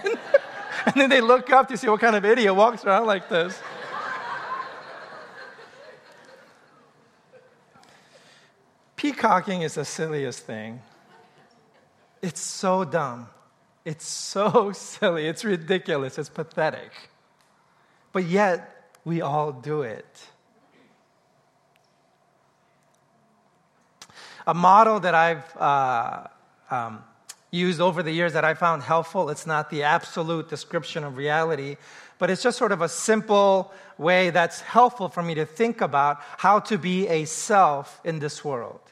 and 0.85 0.95
then 0.95 1.09
they 1.09 1.19
look 1.19 1.49
up 1.51 1.67
to 1.67 1.77
see 1.77 1.89
what 1.89 1.99
kind 1.99 2.15
of 2.15 2.23
idiot 2.23 2.55
walks 2.55 2.85
around 2.85 3.05
like 3.05 3.27
this. 3.27 3.59
Peacocking 9.23 9.61
is 9.61 9.75
the 9.75 9.85
silliest 9.85 10.45
thing. 10.45 10.81
It's 12.21 12.41
so 12.41 12.83
dumb. 12.83 13.29
It's 13.85 14.05
so 14.05 14.71
silly. 14.75 15.27
It's 15.27 15.45
ridiculous. 15.45 16.17
It's 16.17 16.27
pathetic. 16.27 16.91
But 18.11 18.25
yet, 18.25 18.91
we 19.05 19.21
all 19.21 19.53
do 19.53 19.83
it. 19.83 20.27
A 24.45 24.53
model 24.53 24.99
that 24.99 25.15
I've 25.15 25.55
uh, 25.55 26.27
um, 26.69 27.01
used 27.49 27.79
over 27.79 28.03
the 28.03 28.11
years 28.11 28.33
that 28.33 28.43
I 28.43 28.55
found 28.55 28.83
helpful, 28.83 29.29
it's 29.29 29.47
not 29.47 29.69
the 29.69 29.83
absolute 29.83 30.49
description 30.49 31.05
of 31.05 31.15
reality, 31.15 31.77
but 32.19 32.29
it's 32.29 32.43
just 32.43 32.57
sort 32.57 32.73
of 32.73 32.81
a 32.81 32.89
simple 32.89 33.71
way 33.97 34.31
that's 34.31 34.59
helpful 34.59 35.07
for 35.07 35.23
me 35.23 35.33
to 35.35 35.45
think 35.45 35.79
about 35.79 36.17
how 36.39 36.59
to 36.59 36.77
be 36.77 37.07
a 37.07 37.23
self 37.23 38.01
in 38.03 38.19
this 38.19 38.43
world. 38.43 38.82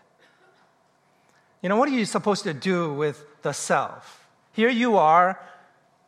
You 1.61 1.69
know, 1.69 1.75
what 1.75 1.89
are 1.89 1.93
you 1.93 2.05
supposed 2.05 2.43
to 2.43 2.53
do 2.53 2.91
with 2.93 3.23
the 3.43 3.51
self? 3.51 4.27
Here 4.51 4.69
you 4.69 4.97
are, 4.97 5.39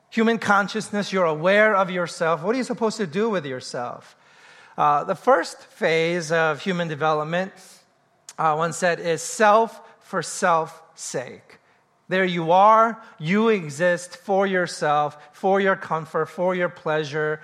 human 0.09 0.39
consciousness, 0.39 1.13
you're 1.13 1.25
aware 1.25 1.75
of 1.75 1.91
yourself. 1.91 2.41
What 2.41 2.55
are 2.55 2.57
you 2.57 2.63
supposed 2.63 2.97
to 2.97 3.05
do 3.05 3.29
with 3.29 3.45
yourself? 3.45 4.15
Uh, 4.77 5.03
the 5.03 5.15
first 5.15 5.59
phase 5.59 6.31
of 6.31 6.61
human 6.61 6.87
development, 6.87 7.53
uh, 8.39 8.55
one 8.55 8.73
said, 8.73 8.99
is 8.99 9.21
self 9.21 9.79
for 10.01 10.23
self 10.23 10.81
sake. 10.95 11.59
There 12.09 12.25
you 12.25 12.51
are, 12.51 13.01
you 13.19 13.49
exist 13.49 14.17
for 14.17 14.47
yourself, 14.47 15.17
for 15.33 15.61
your 15.61 15.75
comfort, 15.75 16.25
for 16.27 16.55
your 16.55 16.69
pleasure, 16.69 17.41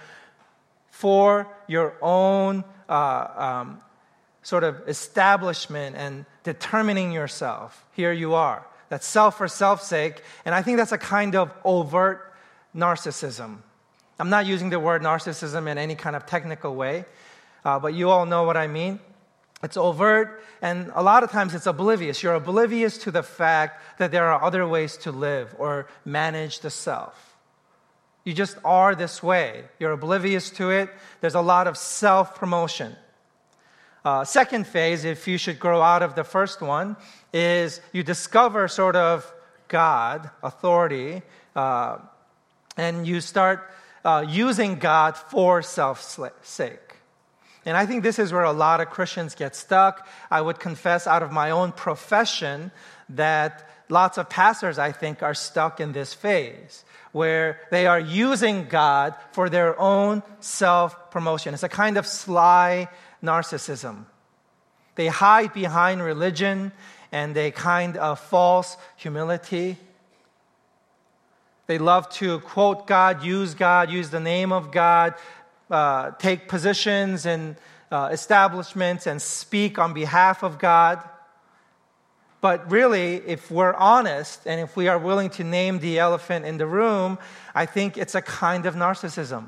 for 0.89 1.47
your 1.67 1.95
own 2.01 2.63
uh, 2.89 3.27
um, 3.37 3.81
sort 4.49 4.63
of 4.63 4.81
establishment 4.89 5.95
and 5.95 6.25
determining 6.43 7.11
yourself. 7.11 7.85
Here 7.91 8.11
you 8.11 8.33
are. 8.33 8.65
That's 8.89 9.05
self 9.05 9.37
for 9.37 9.47
self's 9.47 9.87
sake. 9.87 10.23
And 10.43 10.55
I 10.55 10.63
think 10.63 10.77
that's 10.77 10.91
a 10.91 10.97
kind 10.97 11.35
of 11.35 11.53
overt 11.63 12.33
narcissism. 12.75 13.59
I'm 14.19 14.31
not 14.31 14.47
using 14.47 14.71
the 14.71 14.79
word 14.79 15.03
narcissism 15.03 15.69
in 15.69 15.77
any 15.77 15.93
kind 15.93 16.15
of 16.15 16.25
technical 16.25 16.75
way, 16.75 17.05
uh, 17.63 17.79
but 17.79 17.93
you 17.93 18.09
all 18.09 18.25
know 18.25 18.43
what 18.43 18.57
I 18.57 18.65
mean. 18.65 18.99
It's 19.61 19.77
overt, 19.77 20.41
and 20.61 20.91
a 20.95 21.03
lot 21.03 21.23
of 21.23 21.31
times 21.31 21.53
it's 21.53 21.67
oblivious. 21.67 22.23
You're 22.23 22.33
oblivious 22.33 22.97
to 22.99 23.11
the 23.11 23.23
fact 23.23 23.99
that 23.99 24.09
there 24.11 24.25
are 24.31 24.43
other 24.43 24.65
ways 24.67 24.97
to 24.97 25.11
live 25.11 25.53
or 25.59 25.87
manage 26.05 26.61
the 26.61 26.69
self. 26.69 27.37
You 28.23 28.33
just 28.33 28.57
are 28.65 28.95
this 28.95 29.21
way. 29.21 29.65
You're 29.79 29.91
oblivious 29.91 30.49
to 30.51 30.71
it. 30.71 30.89
There's 31.21 31.35
a 31.35 31.41
lot 31.41 31.67
of 31.67 31.77
self 31.77 32.35
promotion. 32.35 32.95
Uh, 34.03 34.23
second 34.23 34.65
phase, 34.65 35.03
if 35.03 35.27
you 35.27 35.37
should 35.37 35.59
grow 35.59 35.81
out 35.81 36.01
of 36.01 36.15
the 36.15 36.23
first 36.23 36.61
one, 36.61 36.95
is 37.33 37.81
you 37.91 38.03
discover 38.03 38.67
sort 38.67 38.95
of 38.95 39.31
God, 39.67 40.29
authority, 40.41 41.21
uh, 41.55 41.97
and 42.77 43.05
you 43.05 43.21
start 43.21 43.69
uh, 44.05 44.25
using 44.27 44.75
God 44.75 45.17
for 45.17 45.61
self's 45.61 46.19
sake. 46.43 46.95
And 47.65 47.75
I 47.75 47.85
think 47.85 48.03
this 48.03 48.19
is 48.19 48.31
where 48.31 48.43
a 48.43 48.53
lot 48.53 48.79
of 48.79 48.89
Christians 48.89 49.35
get 49.35 49.55
stuck. 49.55 50.07
I 50.31 50.41
would 50.41 50.59
confess 50.59 51.05
out 51.05 51.21
of 51.21 51.31
my 51.31 51.51
own 51.51 51.73
profession 51.73 52.71
that 53.09 53.69
lots 53.89 54.17
of 54.17 54.29
pastors, 54.29 54.79
I 54.79 54.91
think, 54.93 55.21
are 55.21 55.33
stuck 55.33 55.79
in 55.79 55.91
this 55.91 56.13
phase 56.13 56.85
where 57.11 57.59
they 57.71 57.87
are 57.87 57.99
using 57.99 58.65
God 58.65 59.15
for 59.31 59.49
their 59.49 59.79
own 59.79 60.23
self 60.39 61.11
promotion. 61.11 61.53
It's 61.53 61.63
a 61.63 61.69
kind 61.69 61.97
of 61.97 62.07
sly 62.07 62.87
narcissism. 63.23 64.05
They 64.95 65.07
hide 65.07 65.53
behind 65.53 66.03
religion 66.03 66.71
and 67.11 67.35
a 67.37 67.51
kind 67.51 67.97
of 67.97 68.19
false 68.19 68.77
humility. 68.97 69.77
They 71.67 71.77
love 71.77 72.09
to 72.15 72.39
quote 72.39 72.87
God, 72.87 73.23
use 73.23 73.53
God, 73.53 73.89
use 73.89 74.09
the 74.09 74.19
name 74.19 74.51
of 74.51 74.71
God, 74.71 75.13
uh, 75.69 76.11
take 76.11 76.47
positions 76.47 77.25
and 77.25 77.55
uh, 77.91 78.09
establishments 78.11 79.07
and 79.07 79.21
speak 79.21 79.79
on 79.79 79.93
behalf 79.93 80.43
of 80.43 80.59
God. 80.59 81.07
But 82.41 82.71
really, 82.71 83.15
if 83.15 83.51
we're 83.51 83.73
honest 83.73 84.45
and 84.45 84.61
if 84.61 84.75
we 84.75 84.87
are 84.87 84.97
willing 84.97 85.29
to 85.31 85.43
name 85.43 85.79
the 85.79 85.99
elephant 85.99 86.45
in 86.45 86.57
the 86.57 86.65
room, 86.65 87.19
I 87.53 87.65
think 87.65 87.97
it's 87.97 88.15
a 88.15 88.21
kind 88.21 88.65
of 88.65 88.75
narcissism. 88.75 89.47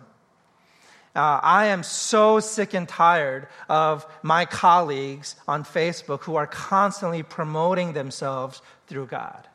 Uh, 1.14 1.40
I 1.44 1.66
am 1.68 1.84
so 1.84 2.40
sick 2.40 2.74
and 2.74 2.88
tired 2.88 3.48
of 3.68 4.06
my 4.24 4.46
colleagues 4.46 5.36
on 5.48 5.66
Facebook 5.66 6.22
who 6.22 6.36
are 6.36 6.48
constantly 6.48 7.22
promoting 7.22 7.94
themselves 7.94 8.62
through 8.88 9.08
God. 9.08 9.48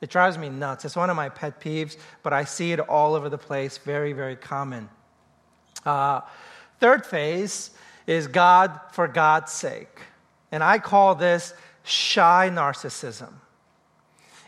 It 0.00 0.10
drives 0.10 0.36
me 0.36 0.48
nuts. 0.48 0.84
It's 0.84 0.96
one 0.96 1.10
of 1.10 1.16
my 1.16 1.28
pet 1.28 1.60
peeves, 1.60 1.96
but 2.22 2.32
I 2.32 2.44
see 2.44 2.72
it 2.72 2.80
all 2.80 3.14
over 3.14 3.28
the 3.28 3.38
place, 3.38 3.78
very, 3.78 4.12
very 4.12 4.36
common. 4.36 4.88
Uh, 5.84 6.20
third 6.80 7.06
phase 7.06 7.70
is 8.06 8.26
God 8.26 8.78
for 8.92 9.08
God's 9.08 9.52
sake. 9.52 10.00
And 10.52 10.62
I 10.62 10.78
call 10.78 11.14
this 11.14 11.54
shy 11.84 12.50
narcissism. 12.52 13.32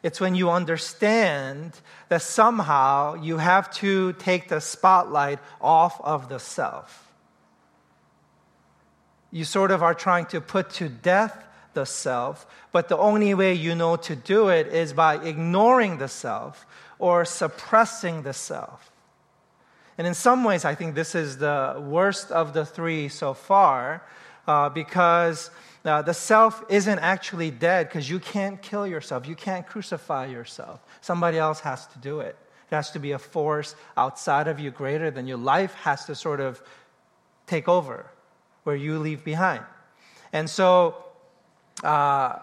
It's 0.03 0.21
when 0.21 0.35
you 0.35 0.51
understand 0.51 1.81
that 2.09 2.23
somehow 2.23 3.15
you 3.15 3.39
have 3.39 3.71
to 3.75 4.13
take 4.15 4.49
the 4.49 4.61
spotlight 4.61 5.39
off 5.61 6.01
of 6.01 6.29
the 6.29 6.39
self. 6.39 7.13
You 9.31 9.45
sort 9.45 9.71
of 9.71 9.83
are 9.83 9.95
trying 9.95 10.27
to 10.27 10.41
put 10.41 10.71
to 10.71 10.89
death 10.89 11.45
the 11.75 11.87
self, 11.87 12.47
but 12.73 12.89
the 12.89 12.99
only 12.99 13.33
way 13.33 13.55
you 13.55 13.75
know 13.75 13.97
to 13.97 14.17
do 14.17 14.49
it 14.49 14.67
is 14.67 14.93
by 14.93 15.17
ignoring 15.17 15.99
the 15.99 16.09
self 16.09 16.67
or 16.99 17.25
suppressing 17.25 18.23
the 18.23 18.33
self. 18.33 18.91
And 19.97 20.07
in 20.07 20.15
some 20.15 20.43
ways, 20.43 20.65
I 20.65 20.75
think 20.75 20.95
this 20.95 21.15
is 21.15 21.39
the 21.39 21.77
worst 21.79 22.31
of 22.31 22.55
the 22.55 22.67
three 22.67 23.09
so 23.09 23.35
far 23.35 24.03
uh, 24.47 24.69
because 24.69 25.51
uh, 25.85 26.03
the 26.03 26.15
self 26.15 26.65
isn't 26.69 26.99
actually 26.99 27.51
dead 27.51 27.89
because 27.89 28.09
you 28.09 28.19
can't 28.19 28.61
kill 28.63 28.87
yourself. 28.87 29.27
You 29.27 29.35
can't 29.35 29.67
crucify 29.67 30.27
yourself. 30.27 30.81
Somebody 31.01 31.39
else 31.39 31.61
has 31.61 31.87
to 31.89 31.99
do 31.99 32.21
it. 32.21 32.37
It 32.71 32.75
has 32.75 32.91
to 32.93 32.99
be 32.99 33.13
a 33.13 33.19
force 33.19 33.75
outside 33.97 34.49
of 34.49 34.61
you 34.61 34.71
greater 34.71 35.11
than 35.11 35.27
you. 35.27 35.37
Life 35.37 35.75
has 35.75 36.05
to 36.07 36.15
sort 36.15 36.41
of 36.41 36.63
take 37.47 37.69
over 37.69 38.07
where 38.65 38.77
you 38.77 38.99
leave 38.99 39.25
behind. 39.25 39.65
And 40.33 40.49
so, 40.49 40.95
uh, 41.83 42.39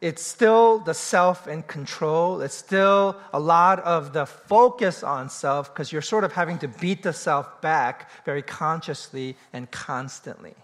it's 0.00 0.22
still 0.22 0.78
the 0.78 0.94
self 0.94 1.46
in 1.46 1.62
control. 1.64 2.40
It's 2.40 2.54
still 2.54 3.16
a 3.34 3.38
lot 3.38 3.80
of 3.80 4.14
the 4.14 4.24
focus 4.24 5.02
on 5.02 5.28
self 5.28 5.72
because 5.72 5.92
you're 5.92 6.00
sort 6.00 6.24
of 6.24 6.32
having 6.32 6.58
to 6.60 6.68
beat 6.68 7.02
the 7.02 7.12
self 7.12 7.60
back 7.60 8.10
very 8.24 8.40
consciously 8.40 9.36
and 9.52 9.70
constantly. 9.70 10.54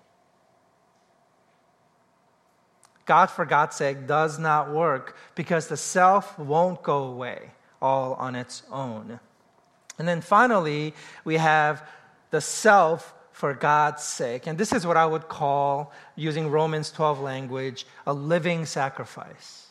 God, 3.07 3.31
for 3.31 3.45
God's 3.45 3.77
sake, 3.77 4.07
does 4.07 4.39
not 4.39 4.73
work 4.73 5.17
because 5.35 5.69
the 5.69 5.77
self 5.77 6.39
won't 6.39 6.83
go 6.83 7.05
away 7.05 7.51
all 7.81 8.15
on 8.15 8.35
its 8.35 8.63
own. 8.71 9.21
And 9.99 10.07
then 10.07 10.21
finally, 10.21 10.93
we 11.25 11.37
have 11.37 11.89
the 12.31 12.41
self 12.41 13.15
for 13.33 13.55
God's 13.55 14.03
sake. 14.03 14.47
And 14.47 14.59
this 14.59 14.73
is 14.73 14.87
what 14.87 14.97
I 14.97 15.07
would 15.07 15.29
call, 15.29 15.93
using 16.17 16.51
Romans 16.51 16.91
12 16.91 17.21
language, 17.21 17.87
a 18.07 18.13
living 18.13 18.67
sacrifice. 18.67 19.67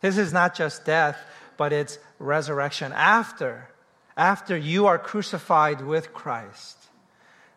This 0.00 0.18
is 0.18 0.32
not 0.32 0.54
just 0.54 0.84
death, 0.84 1.16
but 1.56 1.72
it's 1.72 1.98
resurrection 2.18 2.92
after. 2.92 3.68
After 4.16 4.56
you 4.56 4.86
are 4.86 4.98
crucified 4.98 5.80
with 5.80 6.12
Christ, 6.12 6.76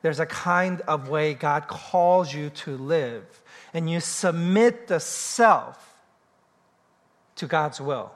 there's 0.01 0.19
a 0.19 0.25
kind 0.25 0.81
of 0.81 1.09
way 1.09 1.33
God 1.33 1.67
calls 1.67 2.33
you 2.33 2.49
to 2.51 2.77
live 2.77 3.43
and 3.73 3.89
you 3.89 3.99
submit 3.99 4.87
the 4.87 4.99
self 4.99 5.95
to 7.35 7.47
God's 7.47 7.79
will. 7.79 8.11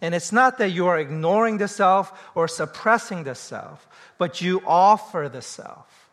And 0.00 0.14
it's 0.14 0.32
not 0.32 0.58
that 0.58 0.70
you 0.70 0.86
are 0.86 0.98
ignoring 0.98 1.58
the 1.58 1.68
self 1.68 2.12
or 2.34 2.48
suppressing 2.48 3.24
the 3.24 3.34
self, 3.34 3.88
but 4.18 4.40
you 4.40 4.62
offer 4.66 5.30
the 5.32 5.42
self. 5.42 6.10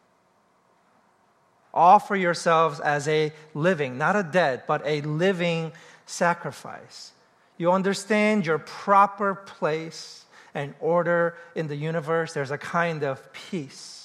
Offer 1.74 2.16
yourselves 2.16 2.80
as 2.80 3.08
a 3.08 3.34
living, 3.54 3.98
not 3.98 4.16
a 4.16 4.24
dead, 4.24 4.64
but 4.68 4.82
a 4.86 5.02
living 5.02 5.72
sacrifice. 6.06 7.12
You 7.58 7.72
understand 7.72 8.46
your 8.46 8.60
proper 8.60 9.36
place 9.36 10.26
and 10.54 10.74
order 10.80 11.36
in 11.56 11.68
the 11.68 11.76
universe. 11.76 12.34
There's 12.34 12.52
a 12.52 12.58
kind 12.58 13.04
of 13.04 13.34
peace 13.34 14.03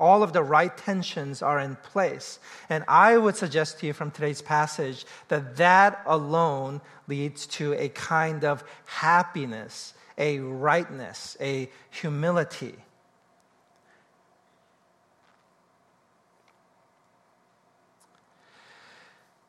all 0.00 0.22
of 0.22 0.32
the 0.32 0.42
right 0.42 0.76
tensions 0.76 1.42
are 1.42 1.60
in 1.60 1.76
place. 1.76 2.40
And 2.68 2.82
I 2.88 3.16
would 3.18 3.36
suggest 3.36 3.78
to 3.80 3.86
you 3.86 3.92
from 3.92 4.10
today's 4.10 4.42
passage 4.42 5.04
that 5.28 5.56
that 5.58 6.02
alone 6.06 6.80
leads 7.06 7.46
to 7.46 7.74
a 7.74 7.90
kind 7.90 8.44
of 8.44 8.64
happiness, 8.86 9.94
a 10.16 10.38
rightness, 10.40 11.36
a 11.40 11.70
humility. 11.90 12.74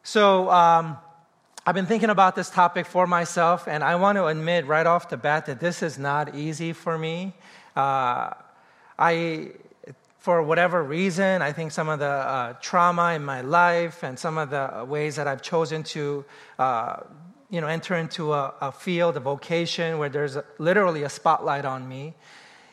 So, 0.04 0.52
um, 0.52 0.98
I've 1.66 1.76
been 1.76 1.86
thinking 1.86 2.10
about 2.10 2.36
this 2.36 2.50
topic 2.50 2.88
for 2.88 3.06
myself, 3.06 3.68
and 3.68 3.84
I 3.84 3.96
want 3.96 4.18
to 4.18 4.26
admit 4.26 4.66
right 4.66 4.86
off 4.86 5.10
the 5.10 5.16
bat 5.16 5.46
that 5.46 5.60
this 5.60 5.84
is 5.84 6.00
not 6.00 6.36
easy 6.36 6.74
for 6.74 6.98
me. 6.98 7.34
Uh, 7.76 8.32
I 8.98 9.52
for 10.22 10.44
whatever 10.44 10.84
reason, 10.84 11.42
I 11.42 11.52
think 11.52 11.72
some 11.72 11.90
of 11.90 11.98
the 11.98 12.06
uh, 12.06 12.54
trauma 12.62 13.14
in 13.14 13.26
my 13.26 13.42
life 13.42 14.04
and 14.04 14.20
some 14.20 14.38
of 14.38 14.52
the 14.52 14.86
ways 14.88 15.16
that 15.16 15.28
I've 15.28 15.42
chosen 15.42 15.82
to, 15.96 16.24
uh, 16.60 16.98
you 17.50 17.60
know, 17.60 17.66
enter 17.66 17.96
into 17.96 18.32
a, 18.32 18.54
a, 18.62 18.72
field, 18.72 19.18
a 19.18 19.20
vocation 19.20 19.98
where 19.98 20.10
there's 20.10 20.36
a, 20.36 20.46
literally 20.60 21.02
a 21.02 21.10
spotlight 21.10 21.66
on 21.66 21.90
me, 21.90 22.14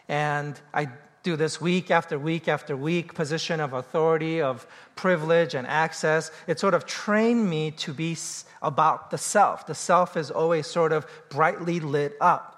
and 0.09 0.61
I 0.75 0.91
do 1.23 1.37
this 1.37 1.59
week 1.59 1.91
after 1.91 2.19
week 2.19 2.49
after 2.49 2.77
week, 2.77 3.15
position 3.15 3.61
of 3.61 3.73
authority, 3.73 4.43
of 4.43 4.67
privilege 4.95 5.55
and 5.55 5.67
access. 5.67 6.31
It 6.47 6.61
sort 6.61 6.75
of 6.75 6.85
trained 6.85 7.49
me 7.49 7.71
to 7.71 7.95
be 7.95 8.15
about 8.61 9.11
the 9.11 9.17
self. 9.17 9.67
The 9.67 9.75
self 9.75 10.19
is 10.19 10.31
always 10.31 10.67
sort 10.67 10.93
of 10.93 11.07
brightly 11.31 11.81
lit 11.81 12.15
up. 12.21 12.58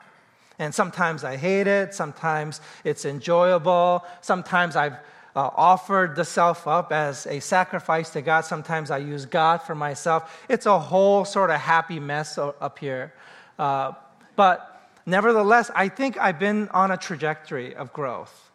And 0.60 0.74
sometimes 0.74 1.24
I 1.24 1.36
hate 1.36 1.66
it, 1.66 1.94
sometimes 1.94 2.60
it's 2.84 3.06
enjoyable, 3.06 4.04
sometimes 4.20 4.76
I've 4.76 4.92
uh, 5.34 5.48
offered 5.56 6.16
the 6.16 6.24
self 6.24 6.66
up 6.66 6.92
as 6.92 7.26
a 7.26 7.40
sacrifice 7.40 8.10
to 8.10 8.20
God, 8.20 8.42
sometimes 8.42 8.90
I 8.90 8.98
use 8.98 9.24
God 9.24 9.62
for 9.62 9.74
myself. 9.74 10.44
It's 10.50 10.66
a 10.66 10.78
whole 10.78 11.24
sort 11.24 11.48
of 11.48 11.58
happy 11.58 11.98
mess 11.98 12.36
up 12.36 12.78
here. 12.78 13.14
Uh, 13.58 13.92
but 14.36 14.82
nevertheless, 15.06 15.70
I 15.74 15.88
think 15.88 16.18
I've 16.18 16.38
been 16.38 16.68
on 16.68 16.90
a 16.90 16.98
trajectory 16.98 17.74
of 17.74 17.94
growth. 17.94 18.50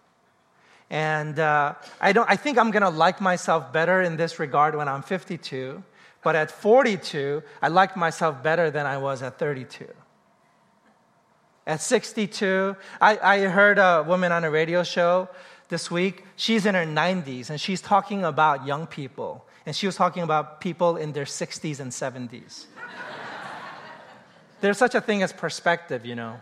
And 0.91 1.39
uh, 1.39 1.73
I, 1.99 2.13
don't, 2.13 2.29
I 2.29 2.35
think 2.35 2.59
I'm 2.59 2.69
going 2.69 2.83
to 2.83 2.89
like 2.89 3.19
myself 3.19 3.73
better 3.73 4.03
in 4.03 4.15
this 4.15 4.37
regard 4.37 4.75
when 4.75 4.87
I'm 4.87 5.01
52. 5.01 5.83
But 6.21 6.35
at 6.35 6.51
42, 6.51 7.41
I 7.63 7.69
like 7.69 7.97
myself 7.97 8.43
better 8.43 8.69
than 8.69 8.85
I 8.85 8.99
was 8.99 9.23
at 9.23 9.39
32. 9.39 9.87
At 11.67 11.81
62, 11.81 12.75
I, 13.01 13.17
I 13.17 13.39
heard 13.47 13.79
a 13.79 14.03
woman 14.07 14.31
on 14.31 14.43
a 14.43 14.51
radio 14.51 14.83
show 14.83 15.29
this 15.69 15.89
week. 15.89 16.23
She's 16.35 16.65
in 16.65 16.75
her 16.75 16.85
90s 16.85 17.49
and 17.49 17.59
she's 17.59 17.81
talking 17.81 18.23
about 18.23 18.67
young 18.67 18.85
people. 18.85 19.45
And 19.65 19.75
she 19.75 19.87
was 19.87 19.95
talking 19.95 20.21
about 20.21 20.61
people 20.61 20.95
in 20.95 21.13
their 21.13 21.25
60s 21.25 21.79
and 21.79 21.91
70s. 21.91 22.65
There's 24.61 24.77
such 24.77 24.93
a 24.95 25.01
thing 25.01 25.23
as 25.23 25.33
perspective, 25.33 26.05
you 26.05 26.15
know. 26.15 26.39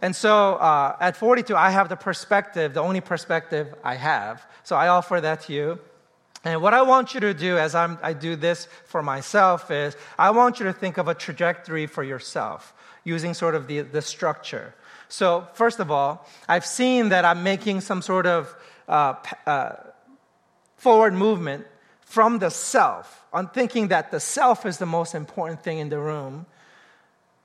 And 0.00 0.14
so 0.14 0.54
uh, 0.56 0.96
at 1.00 1.16
42, 1.16 1.56
I 1.56 1.70
have 1.70 1.88
the 1.88 1.96
perspective, 1.96 2.74
the 2.74 2.80
only 2.80 3.00
perspective 3.00 3.74
I 3.82 3.94
have. 3.94 4.46
So 4.62 4.76
I 4.76 4.88
offer 4.88 5.20
that 5.20 5.42
to 5.42 5.52
you. 5.52 5.78
And 6.44 6.60
what 6.60 6.74
I 6.74 6.82
want 6.82 7.14
you 7.14 7.20
to 7.20 7.32
do 7.32 7.56
as 7.56 7.74
I'm, 7.74 7.98
i 8.02 8.12
do 8.12 8.36
this 8.36 8.68
for 8.84 9.02
myself 9.02 9.70
is 9.70 9.96
I 10.18 10.30
want 10.30 10.60
you 10.60 10.66
to 10.66 10.72
think 10.72 10.98
of 10.98 11.08
a 11.08 11.14
trajectory 11.14 11.86
for 11.86 12.04
yourself 12.04 12.74
using 13.02 13.34
sort 13.34 13.54
of 13.54 13.66
the, 13.66 13.80
the 13.80 14.02
structure. 14.02 14.74
So, 15.08 15.46
first 15.54 15.80
of 15.80 15.90
all, 15.90 16.26
I've 16.48 16.66
seen 16.66 17.10
that 17.10 17.24
I'm 17.24 17.42
making 17.42 17.80
some 17.80 18.02
sort 18.02 18.26
of 18.26 18.54
uh, 18.88 19.14
uh, 19.46 19.76
forward 20.76 21.14
movement 21.14 21.66
from 22.00 22.38
the 22.38 22.50
self 22.50 23.24
on 23.32 23.48
thinking 23.48 23.88
that 23.88 24.10
the 24.10 24.20
self 24.20 24.66
is 24.66 24.78
the 24.78 24.86
most 24.86 25.14
important 25.14 25.62
thing 25.62 25.78
in 25.78 25.88
the 25.88 25.98
room 25.98 26.46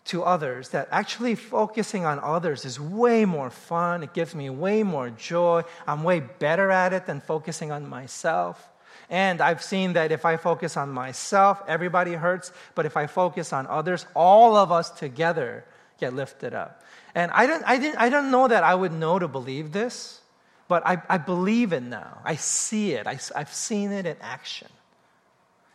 to 0.05 0.23
others, 0.23 0.69
that 0.69 0.87
actually 0.91 1.35
focusing 1.35 2.05
on 2.05 2.19
others 2.19 2.65
is 2.65 2.79
way 2.79 3.25
more 3.25 3.49
fun. 3.49 4.01
It 4.03 4.13
gives 4.13 4.33
me 4.33 4.49
way 4.49 4.83
more 4.83 5.09
joy. 5.09 5.63
I'm 5.85 6.03
way 6.03 6.19
better 6.19 6.71
at 6.71 6.93
it 6.93 7.05
than 7.05 7.21
focusing 7.21 7.71
on 7.71 7.87
myself. 7.87 8.68
And 9.09 9.41
I've 9.41 9.63
seen 9.63 9.93
that 9.93 10.11
if 10.11 10.23
I 10.23 10.37
focus 10.37 10.77
on 10.77 10.91
myself, 10.91 11.61
everybody 11.67 12.13
hurts. 12.13 12.51
But 12.75 12.85
if 12.85 12.95
I 12.95 13.07
focus 13.07 13.51
on 13.53 13.65
others, 13.67 14.05
all 14.15 14.55
of 14.55 14.71
us 14.71 14.91
together 14.91 15.65
get 15.99 16.13
lifted 16.13 16.53
up. 16.53 16.83
And 17.15 17.31
I 17.31 17.47
don't, 17.47 17.63
I 17.65 17.77
didn't, 17.77 17.97
I 17.99 18.09
don't 18.09 18.31
know 18.31 18.47
that 18.47 18.63
I 18.63 18.75
would 18.75 18.93
know 18.93 19.17
to 19.17 19.27
believe 19.27 19.71
this, 19.71 20.21
but 20.67 20.85
I, 20.85 21.01
I 21.09 21.17
believe 21.17 21.73
it 21.73 21.81
now. 21.81 22.19
I 22.23 22.35
see 22.35 22.93
it. 22.93 23.07
I, 23.07 23.19
I've 23.35 23.51
seen 23.51 23.91
it 23.91 24.05
in 24.05 24.15
action. 24.21 24.67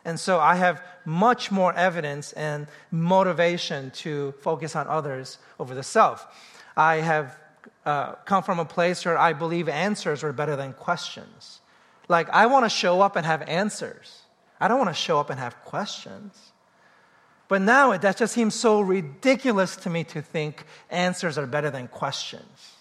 And 0.05 0.21
so 0.21 0.39
I 0.39 0.55
have 0.55 0.83
much 1.05 1.51
more 1.51 1.73
evidence 1.73 2.33
and 2.35 2.67
motivation 2.91 3.91
to 3.93 4.33
focus 4.43 4.77
on 4.77 4.87
others 4.87 5.39
over 5.59 5.75
the 5.75 5.83
self. 5.83 6.27
I 6.77 6.97
have 6.97 7.37
uh, 7.87 8.13
come 8.27 8.43
from 8.43 8.59
a 8.59 8.65
place 8.65 9.05
where 9.05 9.19
I 9.19 9.33
believe 9.33 9.69
answers 9.69 10.23
are 10.23 10.33
better 10.33 10.57
than 10.57 10.75
questions. 10.75 11.61
Like, 12.09 12.29
I 12.31 12.47
want 12.47 12.65
to 12.65 12.69
show 12.69 13.01
up 13.01 13.17
and 13.17 13.25
have 13.25 13.43
answers. 13.43 14.23
I 14.61 14.69
don't 14.69 14.79
want 14.79 14.91
to 14.91 14.95
show 14.95 15.19
up 15.19 15.31
and 15.31 15.39
have 15.39 15.61
questions. 15.65 16.53
But 17.49 17.63
now 17.63 17.97
that 17.97 18.17
just 18.17 18.35
seems 18.35 18.55
so 18.55 18.81
ridiculous 18.81 19.77
to 19.77 19.91
me 19.91 20.05
to 20.05 20.23
think 20.23 20.65
answers 20.91 21.39
are 21.39 21.47
better 21.47 21.71
than 21.71 21.89
questions. 21.89 22.73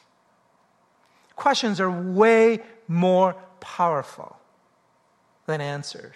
Questions 1.35 1.79
are 1.79 1.91
way 1.91 2.59
more 2.87 3.35
powerful 3.59 4.37
than 5.45 5.61
answers 5.61 6.15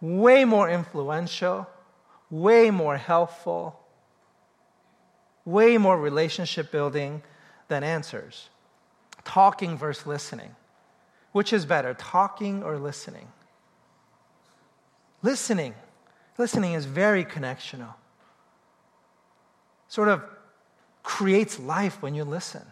way 0.00 0.44
more 0.44 0.68
influential, 0.70 1.68
way 2.30 2.70
more 2.70 2.96
helpful, 2.96 3.78
way 5.44 5.78
more 5.78 5.98
relationship 5.98 6.70
building 6.70 7.22
than 7.68 7.82
answers. 7.82 8.48
Talking 9.24 9.76
versus 9.76 10.06
listening. 10.06 10.54
Which 11.32 11.52
is 11.52 11.66
better, 11.66 11.94
talking 11.94 12.62
or 12.62 12.78
listening? 12.78 13.28
Listening. 15.22 15.74
Listening 16.36 16.72
is 16.72 16.84
very 16.84 17.24
connectional. 17.24 17.94
Sort 19.88 20.08
of 20.08 20.22
creates 21.02 21.58
life 21.58 22.02
when 22.02 22.14
you 22.14 22.24
listen. 22.24 22.62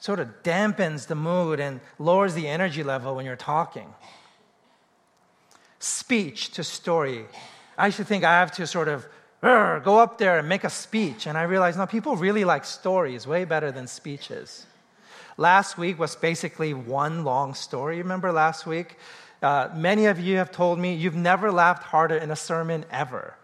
Sort 0.00 0.20
of 0.20 0.42
dampens 0.42 1.06
the 1.06 1.14
mood 1.14 1.60
and 1.60 1.80
lowers 1.98 2.34
the 2.34 2.46
energy 2.46 2.82
level 2.82 3.16
when 3.16 3.26
you're 3.26 3.36
talking 3.36 3.92
speech 5.78 6.50
to 6.50 6.64
story. 6.64 7.26
I 7.76 7.86
used 7.86 7.98
to 7.98 8.04
think 8.04 8.24
I 8.24 8.40
have 8.40 8.52
to 8.52 8.66
sort 8.66 8.88
of 8.88 9.06
go 9.40 9.98
up 9.98 10.18
there 10.18 10.38
and 10.38 10.48
make 10.48 10.64
a 10.64 10.70
speech. 10.70 11.26
And 11.26 11.38
I 11.38 11.42
realized, 11.42 11.78
no, 11.78 11.86
people 11.86 12.16
really 12.16 12.44
like 12.44 12.64
stories 12.64 13.26
way 13.26 13.44
better 13.44 13.70
than 13.70 13.86
speeches. 13.86 14.66
Last 15.38 15.78
week 15.78 16.00
was 16.00 16.16
basically 16.16 16.74
one 16.74 17.22
long 17.22 17.54
story. 17.54 17.98
Remember 17.98 18.32
last 18.32 18.66
week? 18.66 18.96
Uh, 19.40 19.68
many 19.72 20.06
of 20.06 20.18
you 20.18 20.36
have 20.38 20.50
told 20.50 20.80
me 20.80 20.94
you've 20.94 21.14
never 21.14 21.52
laughed 21.52 21.84
harder 21.84 22.16
in 22.16 22.32
a 22.32 22.36
sermon 22.36 22.84
ever. 22.90 23.36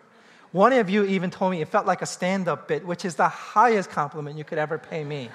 One 0.51 0.73
of 0.73 0.91
you 0.91 1.05
even 1.05 1.31
told 1.31 1.53
me 1.53 1.61
it 1.61 1.69
felt 1.69 1.87
like 1.87 2.03
a 2.03 2.07
stand 2.07 2.49
up 2.49 2.67
bit, 2.67 2.85
which 2.85 3.05
is 3.05 3.15
the 3.15 3.29
highest 3.29 3.91
compliment 3.91 4.37
you 4.37 4.43
could 4.43 4.59
ever 4.59 4.77
pay 4.77 5.05
me. 5.05 5.31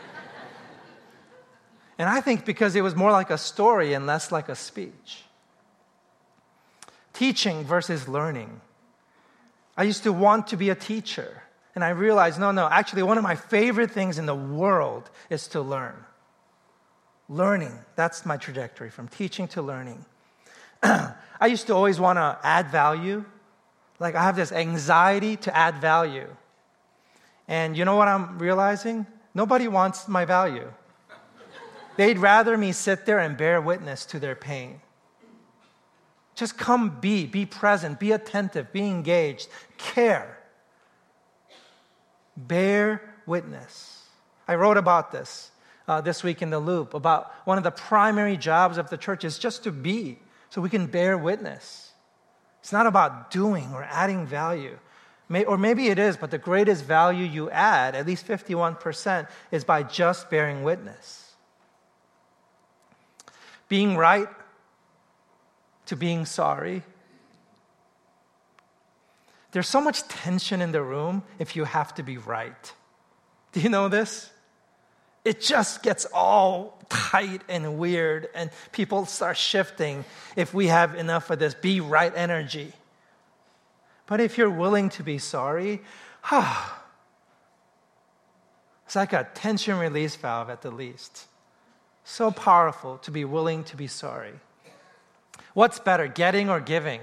and 1.98 2.10
I 2.10 2.20
think 2.20 2.46
because 2.46 2.76
it 2.76 2.82
was 2.82 2.94
more 2.94 3.12
like 3.12 3.30
a 3.30 3.38
story 3.38 3.94
and 3.94 4.06
less 4.06 4.32
like 4.32 4.50
a 4.50 4.56
speech 4.56 5.24
teaching 7.14 7.66
versus 7.66 8.08
learning. 8.08 8.62
I 9.76 9.84
used 9.84 10.04
to 10.04 10.14
want 10.14 10.48
to 10.48 10.58
be 10.58 10.70
a 10.70 10.76
teacher, 10.76 11.44
and 11.76 11.84
I 11.84 11.90
realized 11.90 12.40
no, 12.40 12.52
no, 12.52 12.68
actually, 12.70 13.04
one 13.04 13.18
of 13.18 13.24
my 13.24 13.36
favorite 13.36 13.92
things 13.92 14.18
in 14.18 14.26
the 14.26 14.36
world 14.36 15.10
is 15.30 15.48
to 15.50 15.62
learn. 15.62 15.96
Learning, 17.30 17.78
that's 17.96 18.26
my 18.26 18.38
trajectory 18.38 18.90
from 18.90 19.08
teaching 19.08 19.48
to 19.50 19.62
learning. 19.62 20.04
I 20.84 21.46
used 21.48 21.68
to 21.68 21.76
always 21.76 22.00
want 22.00 22.18
to 22.18 22.40
add 22.44 22.72
value. 22.72 23.24
Like, 24.00 24.16
I 24.16 24.24
have 24.24 24.36
this 24.36 24.52
anxiety 24.52 25.36
to 25.38 25.56
add 25.56 25.80
value. 25.80 26.28
And 27.48 27.78
you 27.78 27.86
know 27.86 27.96
what 27.96 28.08
I'm 28.08 28.40
realizing? 28.40 29.06
Nobody 29.36 29.68
wants 29.68 30.08
my 30.08 30.26
value. 30.26 30.74
They'd 31.98 32.18
rather 32.18 32.58
me 32.58 32.72
sit 32.72 33.06
there 33.06 33.20
and 33.20 33.38
bear 33.38 33.62
witness 33.62 34.06
to 34.08 34.20
their 34.20 34.36
pain. 34.36 34.82
Just 36.34 36.58
come 36.58 37.00
be, 37.02 37.26
be 37.26 37.46
present, 37.46 38.00
be 38.00 38.12
attentive, 38.14 38.72
be 38.72 38.84
engaged, 38.84 39.50
care. 39.78 40.40
Bear 42.38 43.14
witness. 43.26 44.04
I 44.48 44.56
wrote 44.56 44.78
about 44.78 45.12
this 45.12 45.52
uh, 45.90 46.00
this 46.02 46.24
week 46.24 46.44
in 46.44 46.52
the 46.52 46.60
Loop 46.60 46.94
about 46.94 47.34
one 47.46 47.58
of 47.58 47.64
the 47.64 47.72
primary 47.72 48.38
jobs 48.38 48.78
of 48.78 48.92
the 48.92 48.98
church 48.98 49.24
is 49.24 49.40
just 49.40 49.64
to 49.64 49.72
be, 49.72 50.20
so 50.52 50.62
we 50.62 50.70
can 50.70 50.86
bear 50.86 51.18
witness. 51.18 51.92
It's 52.60 52.72
not 52.72 52.86
about 52.86 53.32
doing 53.32 53.74
or 53.74 53.84
adding 53.84 54.28
value. 54.28 54.78
May, 55.28 55.46
or 55.46 55.58
maybe 55.58 55.88
it 55.88 55.98
is, 55.98 56.16
but 56.16 56.30
the 56.30 56.38
greatest 56.38 56.86
value 56.86 57.26
you 57.26 57.50
add, 57.50 57.96
at 57.96 58.06
least 58.06 58.28
51%, 58.28 59.28
is 59.52 59.64
by 59.64 59.82
just 59.82 60.30
bearing 60.30 60.62
witness. 60.62 61.34
Being 63.68 63.98
right 63.98 64.30
to 65.88 65.96
being 65.96 66.28
sorry. 66.28 66.84
There's 69.54 69.68
so 69.68 69.82
much 69.82 70.08
tension 70.08 70.62
in 70.62 70.72
the 70.72 70.84
room 70.84 71.24
if 71.40 71.56
you 71.56 71.64
have 71.64 71.96
to 71.96 72.04
be 72.04 72.20
right. 72.20 72.74
Do 73.54 73.60
you 73.60 73.70
know 73.70 73.88
this? 73.88 74.30
It 75.26 75.42
just 75.42 75.84
gets 75.84 76.06
all 76.14 76.80
tight 76.90 77.42
and 77.50 77.78
weird, 77.78 78.30
and 78.34 78.50
people 78.72 79.06
start 79.06 79.38
shifting 79.38 80.06
if 80.36 80.54
we 80.54 80.68
have 80.68 80.96
enough 80.96 81.30
of 81.30 81.40
this 81.40 81.54
be 81.54 81.82
right 81.82 82.14
energy. 82.16 82.74
But 84.06 84.22
if 84.22 84.38
you're 84.38 84.50
willing 84.50 84.90
to 84.90 85.04
be 85.04 85.20
sorry, 85.20 85.82
ah, 86.26 86.84
it's 88.86 88.96
like 88.96 89.14
a 89.14 89.28
tension 89.36 89.78
release 89.78 90.16
valve 90.16 90.50
at 90.50 90.64
the 90.64 90.72
least. 90.72 91.28
So 92.04 92.32
powerful 92.32 92.98
to 93.00 93.12
be 93.12 93.24
willing 93.24 93.64
to 93.66 93.78
be 93.78 93.86
sorry. 93.86 94.34
What's 95.54 95.78
better, 95.78 96.08
getting 96.08 96.50
or 96.50 96.60
giving? 96.60 97.02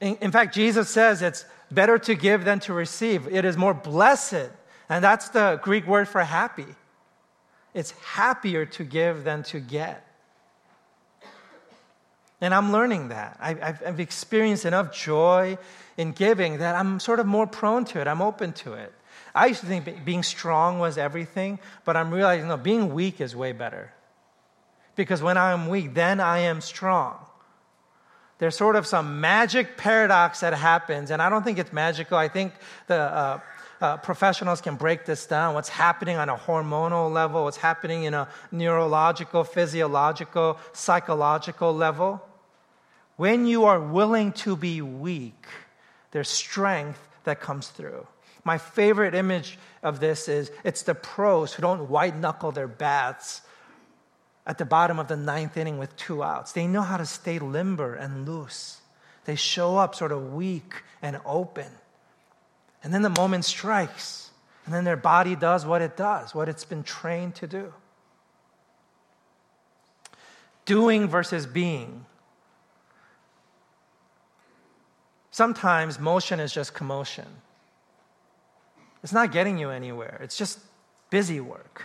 In, 0.00 0.16
in, 0.20 0.30
fact, 0.30 0.54
Jesus 0.54 0.88
says 0.88 1.20
it's 1.22 1.44
better 1.70 1.98
to 1.98 2.14
give 2.14 2.44
than 2.44 2.60
to 2.60 2.72
receive. 2.72 3.26
It 3.28 3.44
is 3.44 3.56
more 3.56 3.74
blessed. 3.74 4.50
And 4.88 5.04
that's 5.04 5.28
the 5.30 5.60
Greek 5.62 5.86
word 5.86 6.08
for 6.08 6.22
happy. 6.22 6.66
It's 7.74 7.90
happier 7.90 8.66
to 8.66 8.84
give 8.84 9.24
than 9.24 9.42
to 9.44 9.60
get. 9.60 10.04
And 12.40 12.54
I'm 12.54 12.72
learning 12.72 13.08
that. 13.08 13.36
I've, 13.40 13.62
I've 13.84 14.00
experienced 14.00 14.64
enough 14.64 14.94
joy 14.94 15.58
in 15.96 16.12
giving 16.12 16.58
that 16.58 16.76
I'm 16.76 17.00
sort 17.00 17.20
of 17.20 17.26
more 17.26 17.46
prone 17.46 17.84
to 17.86 18.00
it. 18.00 18.06
I'm 18.06 18.22
open 18.22 18.52
to 18.54 18.74
it. 18.74 18.92
I 19.34 19.46
used 19.46 19.60
to 19.60 19.66
think 19.66 20.04
being 20.04 20.22
strong 20.22 20.78
was 20.78 20.96
everything, 20.96 21.58
but 21.84 21.96
I'm 21.96 22.12
realizing 22.12 22.48
no, 22.48 22.56
being 22.56 22.94
weak 22.94 23.20
is 23.20 23.34
way 23.36 23.52
better 23.52 23.92
because 24.98 25.22
when 25.22 25.36
I 25.38 25.52
am 25.52 25.68
weak, 25.68 25.94
then 25.94 26.18
I 26.18 26.40
am 26.40 26.60
strong. 26.60 27.18
There's 28.38 28.56
sort 28.56 28.76
of 28.76 28.86
some 28.86 29.20
magic 29.20 29.76
paradox 29.76 30.40
that 30.40 30.54
happens, 30.54 31.10
and 31.10 31.20
I 31.20 31.28
don't 31.28 31.42
think 31.42 31.58
it's 31.58 31.72
magical. 31.72 32.16
I 32.16 32.28
think 32.28 32.54
the, 32.86 32.96
uh, 32.96 33.40
uh, 33.80 33.96
professionals 33.98 34.60
can 34.60 34.76
break 34.76 35.04
this 35.04 35.26
down 35.26 35.54
what's 35.54 35.68
happening 35.68 36.16
on 36.16 36.28
a 36.28 36.36
hormonal 36.36 37.12
level, 37.12 37.44
what's 37.44 37.56
happening 37.56 38.04
in 38.04 38.14
a 38.14 38.28
neurological, 38.50 39.44
physiological, 39.44 40.58
psychological 40.72 41.74
level. 41.74 42.20
When 43.16 43.46
you 43.46 43.64
are 43.64 43.80
willing 43.80 44.32
to 44.44 44.56
be 44.56 44.82
weak, 44.82 45.46
there's 46.12 46.28
strength 46.28 47.00
that 47.24 47.40
comes 47.40 47.68
through. 47.68 48.06
My 48.44 48.58
favorite 48.58 49.14
image 49.14 49.58
of 49.82 50.00
this 50.00 50.28
is 50.28 50.50
it's 50.64 50.82
the 50.82 50.94
pros 50.94 51.52
who 51.52 51.62
don't 51.62 51.88
white 51.88 52.16
knuckle 52.16 52.52
their 52.52 52.68
bats 52.68 53.42
at 54.48 54.56
the 54.56 54.64
bottom 54.64 54.98
of 54.98 55.08
the 55.08 55.16
ninth 55.16 55.58
inning 55.58 55.76
with 55.76 55.94
two 55.96 56.22
outs. 56.22 56.52
They 56.52 56.66
know 56.66 56.80
how 56.80 56.96
to 56.96 57.04
stay 57.04 57.38
limber 57.38 57.94
and 57.94 58.26
loose. 58.26 58.80
They 59.26 59.36
show 59.36 59.76
up 59.76 59.94
sort 59.94 60.10
of 60.10 60.32
weak 60.32 60.82
and 61.02 61.20
open. 61.26 61.70
And 62.82 62.94
then 62.94 63.02
the 63.02 63.10
moment 63.10 63.44
strikes, 63.44 64.30
and 64.64 64.74
then 64.74 64.84
their 64.84 64.96
body 64.96 65.36
does 65.36 65.66
what 65.66 65.82
it 65.82 65.98
does, 65.98 66.34
what 66.34 66.48
it's 66.48 66.64
been 66.64 66.82
trained 66.82 67.34
to 67.36 67.46
do. 67.46 67.74
Doing 70.64 71.08
versus 71.08 71.44
being. 71.44 72.06
Sometimes 75.30 75.98
motion 75.98 76.40
is 76.40 76.54
just 76.54 76.72
commotion. 76.72 77.26
It's 79.02 79.12
not 79.12 79.30
getting 79.30 79.58
you 79.58 79.68
anywhere, 79.68 80.18
it's 80.22 80.38
just 80.38 80.58
busy 81.10 81.38
work, 81.38 81.84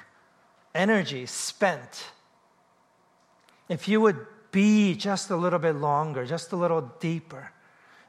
energy 0.74 1.26
spent. 1.26 2.06
If 3.70 3.88
you 3.88 4.02
would 4.02 4.26
be 4.52 4.96
just 4.96 5.30
a 5.30 5.36
little 5.36 5.60
bit 5.60 5.76
longer, 5.76 6.26
just 6.26 6.52
a 6.52 6.56
little 6.56 6.92
deeper, 7.00 7.52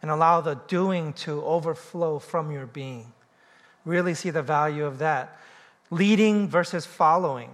and 0.03 0.11
allow 0.11 0.41
the 0.41 0.57
doing 0.69 1.13
to 1.15 1.43
overflow 1.45 2.19
from 2.19 2.51
your 2.51 2.67
being, 2.67 3.13
really 3.85 4.15
see 4.15 4.31
the 4.31 4.43
value 4.43 4.85
of 4.85 4.99
that. 4.99 5.39
Leading 5.91 6.49
versus 6.49 6.85
following. 6.85 7.51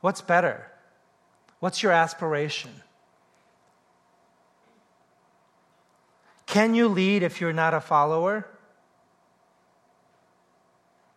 What's 0.00 0.20
better? 0.20 0.70
What's 1.60 1.82
your 1.82 1.92
aspiration? 1.92 2.70
Can 6.46 6.74
you 6.74 6.88
lead 6.88 7.22
if 7.22 7.40
you're 7.40 7.52
not 7.52 7.74
a 7.74 7.80
follower? 7.80 8.46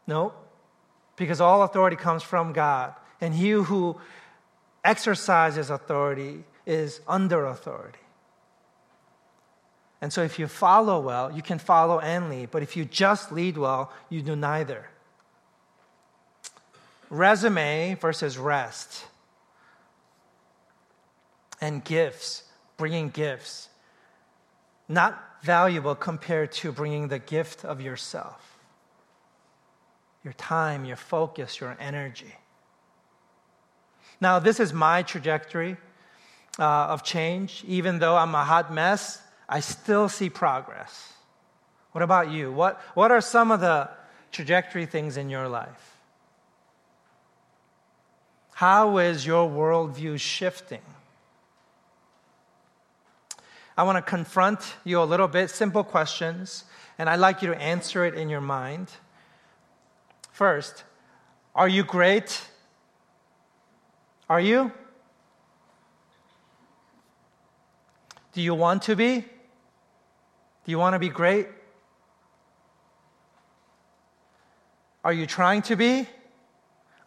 No, 0.08 0.34
because 1.18 1.42
all 1.42 1.64
authority 1.64 1.98
comes 1.98 2.24
from 2.24 2.54
God. 2.54 2.96
And 3.20 3.34
he 3.34 3.52
who 3.52 4.00
exercises 4.88 5.70
authority 5.70 6.46
is 6.66 7.02
under 7.08 7.46
authority. 7.46 8.00
And 10.02 10.14
so 10.14 10.24
if 10.24 10.40
you 10.40 10.48
follow 10.48 11.00
well, 11.02 11.32
you 11.32 11.42
can 11.42 11.60
follow 11.60 12.00
and 12.00 12.30
lead. 12.30 12.52
But 12.52 12.64
if 12.64 12.78
you 12.78 12.86
just 12.86 13.32
lead 13.32 13.58
well, 13.58 13.92
you 14.10 14.22
do 14.22 14.36
neither. 14.36 14.86
Resume 17.10 17.98
versus 18.00 18.38
rest. 18.38 19.06
And 21.60 21.84
gifts, 21.84 22.44
bringing 22.78 23.10
gifts. 23.10 23.68
Not 24.88 25.22
valuable 25.42 25.96
compared 25.96 26.54
to 26.54 26.72
bringing 26.72 27.10
the 27.10 27.20
gift 27.20 27.66
of 27.66 27.82
yourself 27.82 28.54
your 30.24 30.34
time, 30.34 30.84
your 30.84 30.98
focus, 30.98 31.62
your 31.62 31.78
energy. 31.80 32.36
Now, 34.20 34.40
this 34.40 34.60
is 34.60 34.74
my 34.74 35.04
trajectory 35.04 35.78
uh, 36.60 36.64
of 36.64 37.04
change. 37.04 37.64
Even 37.68 38.00
though 38.00 38.18
I'm 38.18 38.34
a 38.34 38.44
hot 38.44 38.74
mess, 38.74 39.22
I 39.48 39.60
still 39.60 40.10
see 40.10 40.30
progress. 40.30 41.14
What 41.92 42.02
about 42.02 42.32
you? 42.32 42.52
What, 42.52 42.80
what 42.94 43.12
are 43.12 43.22
some 43.22 43.52
of 43.52 43.60
the 43.60 43.90
trajectory 44.32 44.86
things 44.86 45.18
in 45.18 45.30
your 45.30 45.48
life? 45.48 45.96
How 48.54 48.98
is 48.98 49.26
your 49.26 49.48
worldview 49.50 50.20
shifting? 50.20 50.82
I 53.78 53.84
want 53.84 53.98
to 53.98 54.02
confront 54.02 54.60
you 54.84 55.00
a 55.00 55.06
little 55.06 55.28
bit, 55.28 55.52
simple 55.52 55.84
questions, 55.84 56.64
and 56.98 57.08
I'd 57.08 57.20
like 57.20 57.44
you 57.44 57.50
to 57.50 57.62
answer 57.62 58.04
it 58.06 58.16
in 58.16 58.30
your 58.30 58.42
mind. 58.42 58.90
First, 60.32 60.84
are 61.54 61.68
you 61.68 61.84
great? 61.84 62.48
Are 64.30 64.42
you? 64.42 64.72
Do 68.34 68.42
you 68.42 68.54
want 68.54 68.84
to 68.84 68.96
be? 68.96 69.20
Do 69.20 70.72
you 70.72 70.78
want 70.78 70.94
to 70.94 71.00
be 71.00 71.10
great? 71.10 71.48
Are 75.04 75.14
you 75.14 75.26
trying 75.26 75.62
to 75.64 75.76
be? 75.76 76.08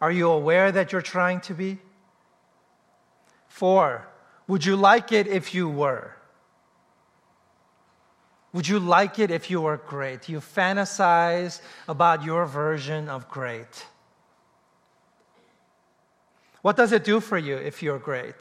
Are 0.01 0.11
you 0.11 0.29
aware 0.29 0.71
that 0.71 0.91
you're 0.91 1.03
trying 1.03 1.41
to 1.41 1.53
be? 1.53 1.77
Four, 3.47 4.07
would 4.47 4.65
you 4.65 4.75
like 4.75 5.11
it 5.11 5.27
if 5.27 5.53
you 5.53 5.69
were? 5.69 6.15
Would 8.53 8.67
you 8.67 8.79
like 8.79 9.19
it 9.19 9.29
if 9.29 9.51
you 9.51 9.61
were 9.61 9.77
great? 9.77 10.27
You 10.27 10.39
fantasize 10.39 11.61
about 11.87 12.23
your 12.23 12.45
version 12.47 13.07
of 13.07 13.29
great. 13.29 13.85
What 16.61 16.77
does 16.77 16.91
it 16.91 17.03
do 17.03 17.19
for 17.19 17.37
you 17.37 17.57
if 17.57 17.81
you're 17.81 17.99
great? 17.99 18.35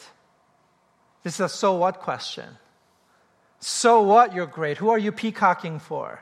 This 1.23 1.35
is 1.35 1.41
a 1.41 1.49
so 1.49 1.75
what 1.75 2.01
question. 2.01 2.59
So 3.61 4.03
what 4.03 4.35
you're 4.35 4.47
great? 4.47 4.79
Who 4.79 4.91
are 4.91 4.99
you 4.99 5.13
peacocking 5.13 5.79
for? 5.79 6.21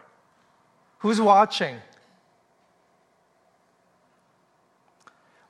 Who's 0.98 1.20
watching? 1.20 1.76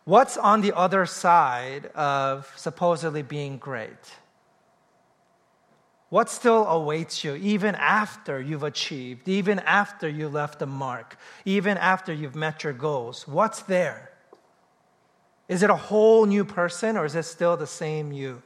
What's 0.04 0.36
on 0.38 0.62
the 0.62 0.74
other 0.74 1.04
side 1.04 1.86
of 1.94 2.50
supposedly 2.56 3.22
being 3.22 3.58
great? 3.58 4.12
What 6.08 6.30
still 6.30 6.66
awaits 6.66 7.22
you 7.22 7.34
even 7.34 7.74
after 7.74 8.40
you've 8.40 8.62
achieved, 8.62 9.28
even 9.28 9.58
after 9.58 10.08
you 10.08 10.28
left 10.28 10.58
the 10.58 10.66
mark, 10.66 11.18
even 11.44 11.76
after 11.76 12.12
you've 12.12 12.34
met 12.34 12.64
your 12.64 12.72
goals? 12.72 13.28
What's 13.28 13.60
there? 13.60 14.07
Is 15.48 15.62
it 15.62 15.70
a 15.70 15.76
whole 15.76 16.26
new 16.26 16.44
person 16.44 16.96
or 16.96 17.04
is 17.04 17.16
it 17.16 17.24
still 17.24 17.56
the 17.56 17.66
same 17.66 18.12
you? 18.12 18.42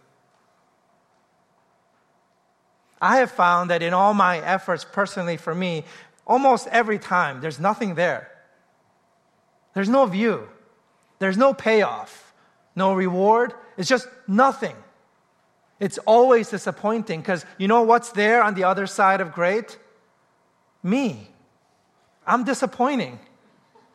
I 3.01 3.17
have 3.17 3.33
found 3.33 3.71
that 3.71 3.83
in 3.83 3.93
all 3.93 4.15
my 4.15 4.39
efforts 4.39 4.85
personally 4.85 5.37
for 5.37 5.55
me, 5.55 5.85
almost 6.25 6.69
every 6.69 7.01
time, 7.01 7.41
there's 7.41 7.59
nothing 7.59 7.97
there. 7.97 8.31
There's 9.75 9.89
no 9.89 10.07
view, 10.07 10.49
there's 11.19 11.37
no 11.37 11.53
payoff, 11.53 12.33
no 12.77 12.95
reward. 12.95 13.55
It's 13.77 13.89
just 13.89 14.09
nothing. 14.29 14.77
It's 15.81 15.99
always 15.99 16.51
disappointing 16.51 17.21
because 17.21 17.45
you 17.59 17.67
know 17.67 17.83
what's 17.83 18.13
there 18.13 18.43
on 18.43 18.55
the 18.55 18.65
other 18.65 18.87
side 18.87 19.21
of 19.21 19.33
great? 19.33 19.79
Me. 20.83 21.29
I'm 22.25 22.45
disappointing. 22.45 23.19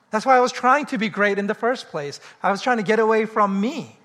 That's 0.10 0.26
why 0.26 0.38
I 0.38 0.39
was 0.39 0.52
trying 0.52 0.86
to 0.88 0.98
be 0.98 1.10
great 1.10 1.38
in 1.38 1.48
the 1.48 1.54
first 1.54 1.89
place. 1.89 2.20
I 2.41 2.52
was 2.52 2.62
trying 2.62 2.78
to 2.78 2.84
get 2.84 3.00
away 3.00 3.26
from 3.26 3.60
me. 3.60 3.98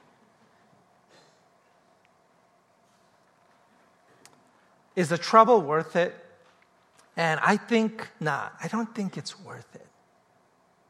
Is 4.96 5.08
the 5.08 5.18
trouble 5.18 5.60
worth 5.60 5.96
it? 5.96 6.14
And 7.16 7.40
I 7.42 7.56
think 7.56 8.08
not. 8.20 8.54
I 8.62 8.68
don't 8.68 8.92
think 8.94 9.16
it's 9.16 9.38
worth 9.40 9.74
it. 9.74 9.86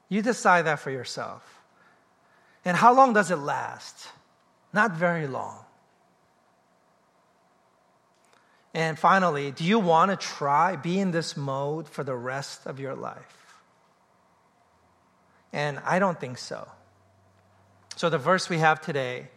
You 0.09 0.23
decide 0.23 0.67
that 0.67 0.79
for 0.79 0.91
yourself. 0.91 1.61
And 2.65 2.77
how 2.77 2.95
long 2.95 3.13
does 3.13 3.31
it 3.31 3.37
last? 3.37 4.09
Not 4.73 4.93
very 4.93 5.27
long. 5.27 5.59
And 8.75 8.99
finally, 8.99 9.51
do 9.51 9.65
you 9.65 9.79
want 9.79 10.11
to 10.11 10.17
try, 10.17 10.77
be 10.77 10.99
in 10.99 11.11
this 11.11 11.37
mode 11.37 11.89
for 11.89 12.05
the 12.05 12.15
rest 12.15 12.67
of 12.67 12.81
your 12.81 12.95
life? 12.95 13.42
And 15.53 15.81
I 15.85 15.99
don't 15.99 16.19
think 16.19 16.39
so. 16.39 16.69
So 17.97 18.09
the 18.09 18.19
verse 18.19 18.49
we 18.49 18.59
have 18.59 18.81
today 18.81 19.29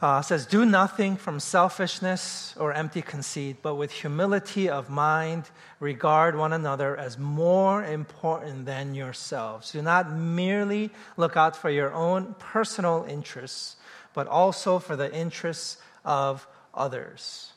uh, 0.00 0.22
says, 0.22 0.46
Do 0.46 0.64
nothing 0.64 1.16
from 1.16 1.40
selfishness 1.40 2.54
or 2.58 2.72
empty 2.72 3.02
conceit, 3.02 3.56
but 3.62 3.74
with 3.74 3.90
humility 3.90 4.68
of 4.68 4.88
mind, 4.88 5.50
regard 5.80 6.36
one 6.36 6.52
another 6.52 6.96
as 6.96 7.18
more 7.18 7.84
important 7.84 8.64
than 8.64 8.94
yourselves. 8.94 9.72
Do 9.72 9.82
not 9.82 10.12
merely 10.12 10.90
look 11.16 11.36
out 11.36 11.56
for 11.56 11.70
your 11.70 11.92
own 11.92 12.36
personal 12.38 13.04
interests, 13.08 13.76
but 14.14 14.26
also 14.28 14.78
for 14.78 14.94
the 14.94 15.12
interests 15.12 15.78
of 16.04 16.46
others. 16.74 17.52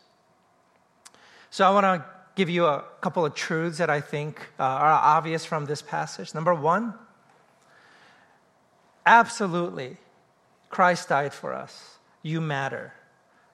So 1.52 1.66
I 1.66 1.70
want 1.72 1.84
to 1.84 2.06
give 2.36 2.50
you 2.50 2.66
a 2.66 2.84
couple 3.02 3.26
of 3.26 3.36
truths 3.36 3.78
that 3.78 3.90
I 3.90 4.02
think 4.02 4.40
uh, 4.60 4.64
are 4.64 4.92
obvious 4.92 5.46
from 5.46 5.66
this 5.66 5.82
passage. 5.82 6.34
Number 6.34 6.56
one, 6.56 6.94
absolutely, 9.06 9.98
Christ 10.70 11.10
died 11.10 11.34
for 11.34 11.54
us. 11.54 11.98
You 12.22 12.42
matter. 12.42 12.94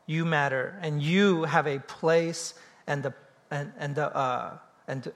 You 0.06 0.26
matter. 0.26 0.78
And 0.82 1.02
you 1.02 1.44
have 1.44 1.68
a 1.68 1.80
place 1.80 2.54
and 2.86 3.04
the, 3.04 3.14
and, 3.52 3.72
and 3.78 3.96
the, 3.96 4.16
uh, 4.16 4.58
and 4.88 5.12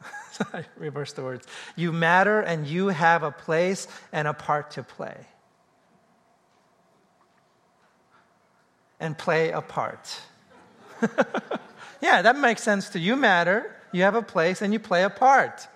I 0.52 0.64
reverse 0.76 1.12
the 1.12 1.22
words. 1.22 1.46
You 1.74 1.92
matter 1.92 2.40
and 2.40 2.66
you 2.66 2.88
have 2.88 3.22
a 3.22 3.30
place 3.30 3.88
and 4.12 4.28
a 4.28 4.34
part 4.34 4.72
to 4.72 4.82
play. 4.82 5.16
And 8.98 9.16
play 9.16 9.50
a 9.50 9.60
part. 9.60 10.20
yeah, 12.00 12.22
that 12.22 12.38
makes 12.38 12.62
sense 12.62 12.88
to. 12.90 12.98
You 12.98 13.14
matter, 13.14 13.74
you 13.92 14.02
have 14.02 14.14
a 14.14 14.22
place, 14.22 14.62
and 14.62 14.72
you 14.72 14.78
play 14.78 15.04
a 15.04 15.10
part. 15.10 15.68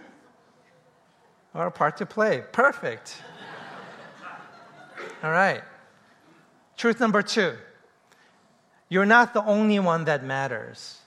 Or 1.52 1.66
a 1.66 1.70
part 1.70 1.98
to 1.98 2.06
play. 2.06 2.42
Perfect. 2.52 3.20
All 5.22 5.30
right. 5.30 5.62
Truth 6.76 7.00
number 7.00 7.22
two 7.22 7.56
you're 8.88 9.06
not 9.06 9.34
the 9.34 9.44
only 9.44 9.78
one 9.78 10.04
that 10.06 10.24
matters. 10.24 10.98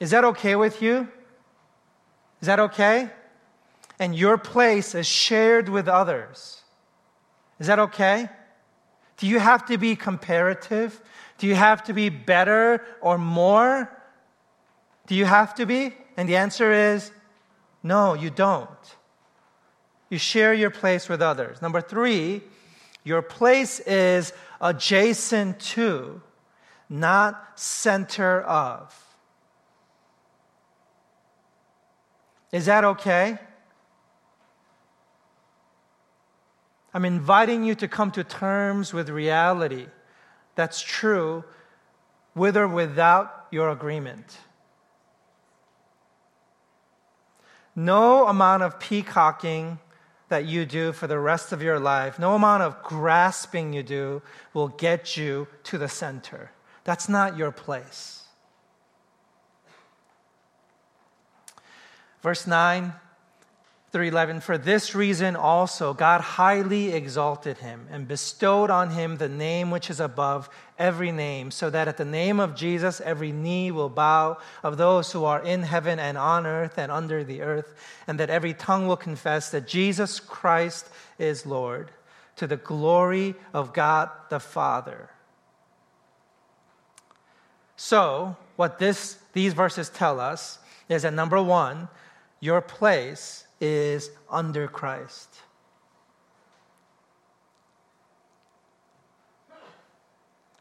Is 0.00 0.10
that 0.10 0.22
okay 0.24 0.54
with 0.54 0.82
you? 0.82 1.08
Is 2.42 2.46
that 2.46 2.60
okay? 2.60 3.08
And 3.98 4.14
your 4.14 4.36
place 4.36 4.94
is 4.94 5.06
shared 5.06 5.68
with 5.70 5.88
others. 5.88 6.60
Is 7.58 7.68
that 7.68 7.78
okay? 7.78 8.28
Do 9.16 9.26
you 9.26 9.38
have 9.38 9.64
to 9.66 9.78
be 9.78 9.96
comparative? 9.96 11.00
Do 11.38 11.46
you 11.46 11.54
have 11.54 11.82
to 11.84 11.94
be 11.94 12.10
better 12.10 12.84
or 13.00 13.16
more? 13.16 13.90
Do 15.06 15.14
you 15.14 15.24
have 15.24 15.54
to 15.54 15.64
be? 15.64 15.94
And 16.18 16.28
the 16.28 16.36
answer 16.36 16.70
is 16.70 17.12
no, 17.82 18.14
you 18.14 18.28
don't. 18.28 18.68
You 20.10 20.18
share 20.18 20.54
your 20.54 20.70
place 20.70 21.08
with 21.08 21.22
others. 21.22 21.60
Number 21.62 21.80
three, 21.80 22.42
your 23.04 23.22
place 23.22 23.80
is 23.80 24.32
adjacent 24.60 25.60
to, 25.60 26.22
not 26.88 27.58
center 27.58 28.42
of. 28.42 28.94
Is 32.52 32.66
that 32.66 32.84
okay? 32.84 33.38
I'm 36.94 37.04
inviting 37.04 37.64
you 37.64 37.74
to 37.74 37.88
come 37.88 38.12
to 38.12 38.22
terms 38.22 38.92
with 38.92 39.08
reality. 39.08 39.86
That's 40.54 40.80
true, 40.80 41.42
with 42.36 42.56
or 42.56 42.68
without 42.68 43.46
your 43.50 43.70
agreement. 43.70 44.38
No 47.74 48.28
amount 48.28 48.62
of 48.62 48.78
peacocking 48.78 49.80
that 50.28 50.46
you 50.46 50.64
do 50.64 50.92
for 50.92 51.06
the 51.06 51.18
rest 51.18 51.52
of 51.52 51.62
your 51.62 51.78
life, 51.78 52.18
no 52.18 52.34
amount 52.34 52.62
of 52.62 52.82
grasping 52.82 53.72
you 53.72 53.82
do 53.82 54.22
will 54.52 54.68
get 54.68 55.16
you 55.16 55.46
to 55.64 55.78
the 55.78 55.88
center. 55.88 56.50
That's 56.84 57.08
not 57.08 57.36
your 57.36 57.50
place. 57.50 58.22
Verse 62.22 62.46
9 62.46 62.94
through 63.94 64.08
11 64.08 64.40
For 64.40 64.58
this 64.58 64.92
reason 64.96 65.36
also 65.36 65.94
God 65.94 66.20
highly 66.20 66.92
exalted 66.92 67.58
him 67.58 67.86
and 67.92 68.08
bestowed 68.08 68.68
on 68.68 68.90
him 68.90 69.18
the 69.18 69.28
name 69.28 69.70
which 69.70 69.88
is 69.88 70.00
above 70.00 70.50
every 70.76 71.12
name, 71.12 71.52
so 71.52 71.70
that 71.70 71.86
at 71.86 71.96
the 71.96 72.04
name 72.04 72.40
of 72.40 72.56
Jesus 72.56 73.00
every 73.00 73.30
knee 73.30 73.70
will 73.70 73.88
bow 73.88 74.38
of 74.64 74.78
those 74.78 75.12
who 75.12 75.24
are 75.24 75.40
in 75.44 75.62
heaven 75.62 76.00
and 76.00 76.18
on 76.18 76.44
earth 76.44 76.76
and 76.76 76.90
under 76.90 77.22
the 77.22 77.40
earth, 77.40 77.72
and 78.08 78.18
that 78.18 78.30
every 78.30 78.52
tongue 78.52 78.88
will 78.88 78.96
confess 78.96 79.52
that 79.52 79.68
Jesus 79.68 80.18
Christ 80.18 80.88
is 81.16 81.46
Lord, 81.46 81.92
to 82.34 82.48
the 82.48 82.56
glory 82.56 83.36
of 83.52 83.72
God 83.72 84.10
the 84.28 84.40
Father. 84.40 85.08
So, 87.76 88.36
what 88.56 88.80
this, 88.80 89.18
these 89.34 89.52
verses 89.52 89.88
tell 89.88 90.18
us 90.18 90.58
is 90.88 91.02
that 91.02 91.14
number 91.14 91.40
one, 91.40 91.86
your 92.40 92.60
place 92.60 93.43
is 93.60 94.10
under 94.30 94.68
Christ. 94.68 95.28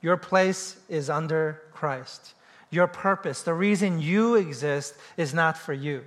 Your 0.02 0.18
place 0.18 0.76
is 0.90 1.10
under 1.10 1.62
Christ. 1.72 2.34
Your 2.70 2.88
purpose, 2.88 3.44
the 3.44 3.54
reason 3.54 4.02
you 4.02 4.36
exist, 4.36 4.96
is 5.16 5.34
not 5.34 5.58
for 5.58 5.74
you, 5.74 6.04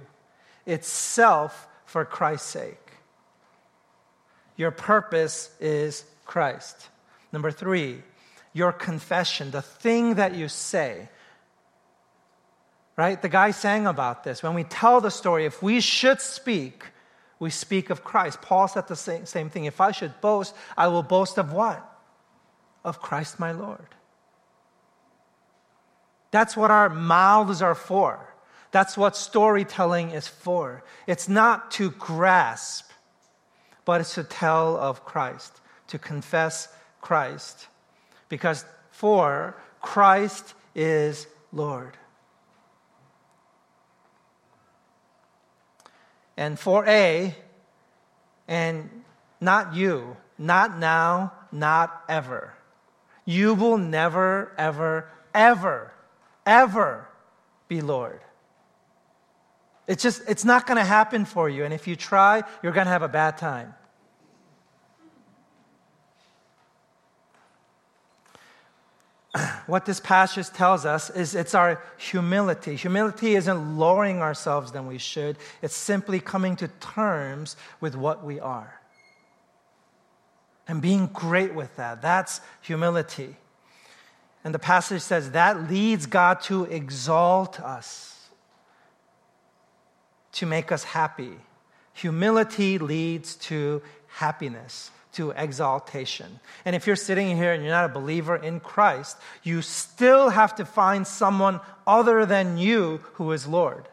it's 0.67 0.89
self 0.89 1.67
for 1.87 2.05
Christ's 2.05 2.49
sake. 2.49 2.91
Your 4.57 4.71
purpose 4.71 5.51
is 5.61 6.05
Christ. 6.25 6.89
Number 7.33 7.51
three, 7.51 8.03
your 8.53 8.73
confession, 8.73 9.51
the 9.51 9.63
thing 9.63 10.15
that 10.15 10.35
you 10.35 10.49
say, 10.49 11.09
right? 12.97 13.21
The 13.21 13.29
guy 13.29 13.51
sang 13.51 13.87
about 13.87 14.25
this. 14.25 14.43
When 14.43 14.55
we 14.55 14.65
tell 14.65 15.01
the 15.01 15.11
story, 15.11 15.45
if 15.45 15.63
we 15.63 15.81
should 15.81 16.21
speak, 16.21 16.85
we 17.39 17.51
speak 17.51 17.91
of 17.91 18.03
Christ. 18.03 18.41
Paul 18.41 18.69
said 18.69 18.89
the 18.89 18.97
same, 18.97 19.27
same 19.27 19.51
thing. 19.51 19.67
If 19.67 19.81
I 19.81 19.93
should 19.93 20.21
boast, 20.21 20.55
I 20.77 20.89
will 20.89 21.03
boast 21.03 21.39
of 21.39 21.53
what? 21.53 21.87
Of 22.85 23.03
Christ 23.03 23.39
my 23.39 23.53
Lord. 23.53 23.89
That's 26.31 26.57
what 26.57 26.71
our 26.71 26.89
mouths 26.89 27.63
are 27.63 27.75
for. 27.75 28.35
That's 28.71 28.97
what 28.97 29.17
storytelling 29.17 30.11
is 30.11 30.27
for. 30.27 30.83
It's 31.07 31.29
not 31.29 31.71
to 31.73 31.91
grasp, 31.93 32.91
but 33.85 34.01
it's 34.01 34.15
to 34.15 34.25
tell 34.25 34.77
of 34.77 35.05
Christ, 35.05 35.61
to 35.89 35.99
confess 35.99 36.69
Christ. 37.01 37.69
Because 38.29 38.65
for 38.91 39.57
Christ 39.81 40.55
is 40.75 41.27
Lord. 41.53 41.97
And 46.37 46.57
4a, 46.57 47.35
and 48.49 48.91
not 49.41 49.75
you, 49.75 50.17
not 50.39 50.79
now, 50.79 51.33
not 51.51 52.05
ever. 52.09 52.55
You 53.25 53.55
will 53.55 53.79
never, 53.79 54.53
ever, 54.57 55.11
ever, 55.35 55.93
ever 56.45 57.09
be 57.69 57.81
Lord. 57.81 58.21
It's 59.87 60.03
just, 60.03 60.23
it's 60.29 60.45
not 60.45 60.67
going 60.67 60.79
to 60.79 60.85
happen 60.85 61.25
for 61.25 61.49
you. 61.49 61.65
And 61.65 61.73
if 61.73 61.87
you 61.87 61.97
try, 61.97 62.43
you're 62.63 62.73
going 62.73 62.87
to 62.87 62.93
have 62.93 63.03
a 63.03 63.09
bad 63.09 63.39
time. 63.39 63.75
what 69.67 69.87
this 69.87 70.01
passage 70.01 70.49
tells 70.51 70.85
us 70.85 71.11
is 71.11 71.35
it's 71.35 71.55
our 71.55 71.83
humility. 71.97 72.77
Humility 72.77 73.35
isn't 73.37 73.79
lowering 73.79 74.21
ourselves 74.21 74.73
than 74.73 74.87
we 74.87 74.99
should, 74.99 75.37
it's 75.63 75.77
simply 75.77 76.21
coming 76.21 76.57
to 76.57 76.69
terms 76.81 77.57
with 77.81 77.97
what 77.97 78.25
we 78.25 78.41
are. 78.41 78.81
And 80.69 80.83
being 80.83 81.07
great 81.13 81.55
with 81.55 81.75
that. 81.77 82.03
That's 82.03 82.41
humility. 82.61 83.37
And 84.43 84.55
the 84.55 84.59
passage 84.59 85.03
says 85.03 85.33
that 85.33 85.71
leads 85.71 86.07
God 86.07 86.41
to 86.43 86.65
exalt 86.65 87.61
us, 87.61 88.29
to 90.33 90.47
make 90.47 90.73
us 90.73 90.85
happy. 90.85 91.33
Humility 91.95 92.79
leads 92.79 93.37
to 93.37 93.83
happiness 94.09 94.91
to 95.17 95.31
exaltation. 95.31 96.41
And 96.65 96.75
if 96.77 96.87
you're 96.87 96.97
sitting 96.97 97.37
here 97.37 97.53
and 97.53 97.63
you're 97.63 97.73
not 97.73 97.91
a 97.91 97.93
believer 97.93 98.37
in 98.37 98.61
Christ, 98.61 99.19
you 99.43 99.63
still 99.63 100.31
have 100.31 100.55
to 100.57 100.65
find 100.65 101.07
someone 101.07 101.61
other 101.87 102.25
than 102.27 102.59
you 102.59 103.01
who 103.15 103.33
is 103.33 103.47
Lord. 103.47 103.89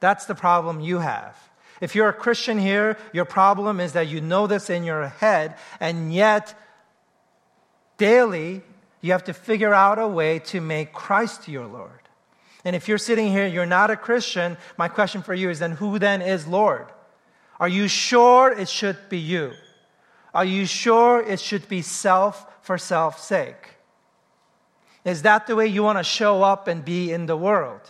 That's 0.00 0.26
the 0.26 0.34
problem 0.34 0.80
you 0.80 0.98
have. 0.98 1.36
If 1.80 1.94
you're 1.94 2.08
a 2.08 2.12
Christian 2.14 2.58
here, 2.58 2.96
your 3.12 3.24
problem 3.24 3.80
is 3.80 3.92
that 3.92 4.08
you 4.08 4.20
know 4.20 4.46
this 4.46 4.70
in 4.70 4.84
your 4.84 5.08
head, 5.08 5.56
and 5.78 6.12
yet 6.12 6.54
daily 7.98 8.62
you 9.00 9.12
have 9.12 9.24
to 9.24 9.34
figure 9.34 9.74
out 9.74 9.98
a 9.98 10.08
way 10.08 10.38
to 10.38 10.60
make 10.60 10.92
Christ 10.92 11.48
your 11.48 11.66
Lord. 11.66 11.90
And 12.64 12.74
if 12.74 12.88
you're 12.88 12.98
sitting 12.98 13.30
here, 13.30 13.46
you're 13.46 13.66
not 13.66 13.90
a 13.90 13.96
Christian, 13.96 14.56
my 14.76 14.88
question 14.88 15.22
for 15.22 15.34
you 15.34 15.50
is 15.50 15.58
then 15.58 15.72
who 15.72 15.98
then 15.98 16.22
is 16.22 16.46
Lord? 16.46 16.86
Are 17.60 17.68
you 17.68 17.88
sure 17.88 18.50
it 18.50 18.68
should 18.68 18.96
be 19.08 19.18
you? 19.18 19.52
Are 20.36 20.44
you 20.44 20.66
sure 20.66 21.22
it 21.22 21.40
should 21.40 21.66
be 21.66 21.80
self 21.80 22.46
for 22.60 22.76
self's 22.76 23.24
sake? 23.24 23.70
Is 25.02 25.22
that 25.22 25.46
the 25.46 25.56
way 25.56 25.66
you 25.66 25.82
want 25.82 25.96
to 25.96 26.04
show 26.04 26.42
up 26.42 26.68
and 26.68 26.84
be 26.84 27.10
in 27.10 27.24
the 27.24 27.38
world? 27.38 27.80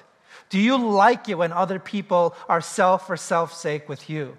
Do 0.48 0.60
you 0.60 0.76
like 0.78 1.28
it 1.28 1.38
when 1.38 1.50
other 1.50 1.80
people 1.80 2.36
are 2.48 2.60
self 2.60 3.08
for 3.08 3.16
self's 3.16 3.56
sake 3.56 3.88
with 3.88 4.08
you? 4.08 4.36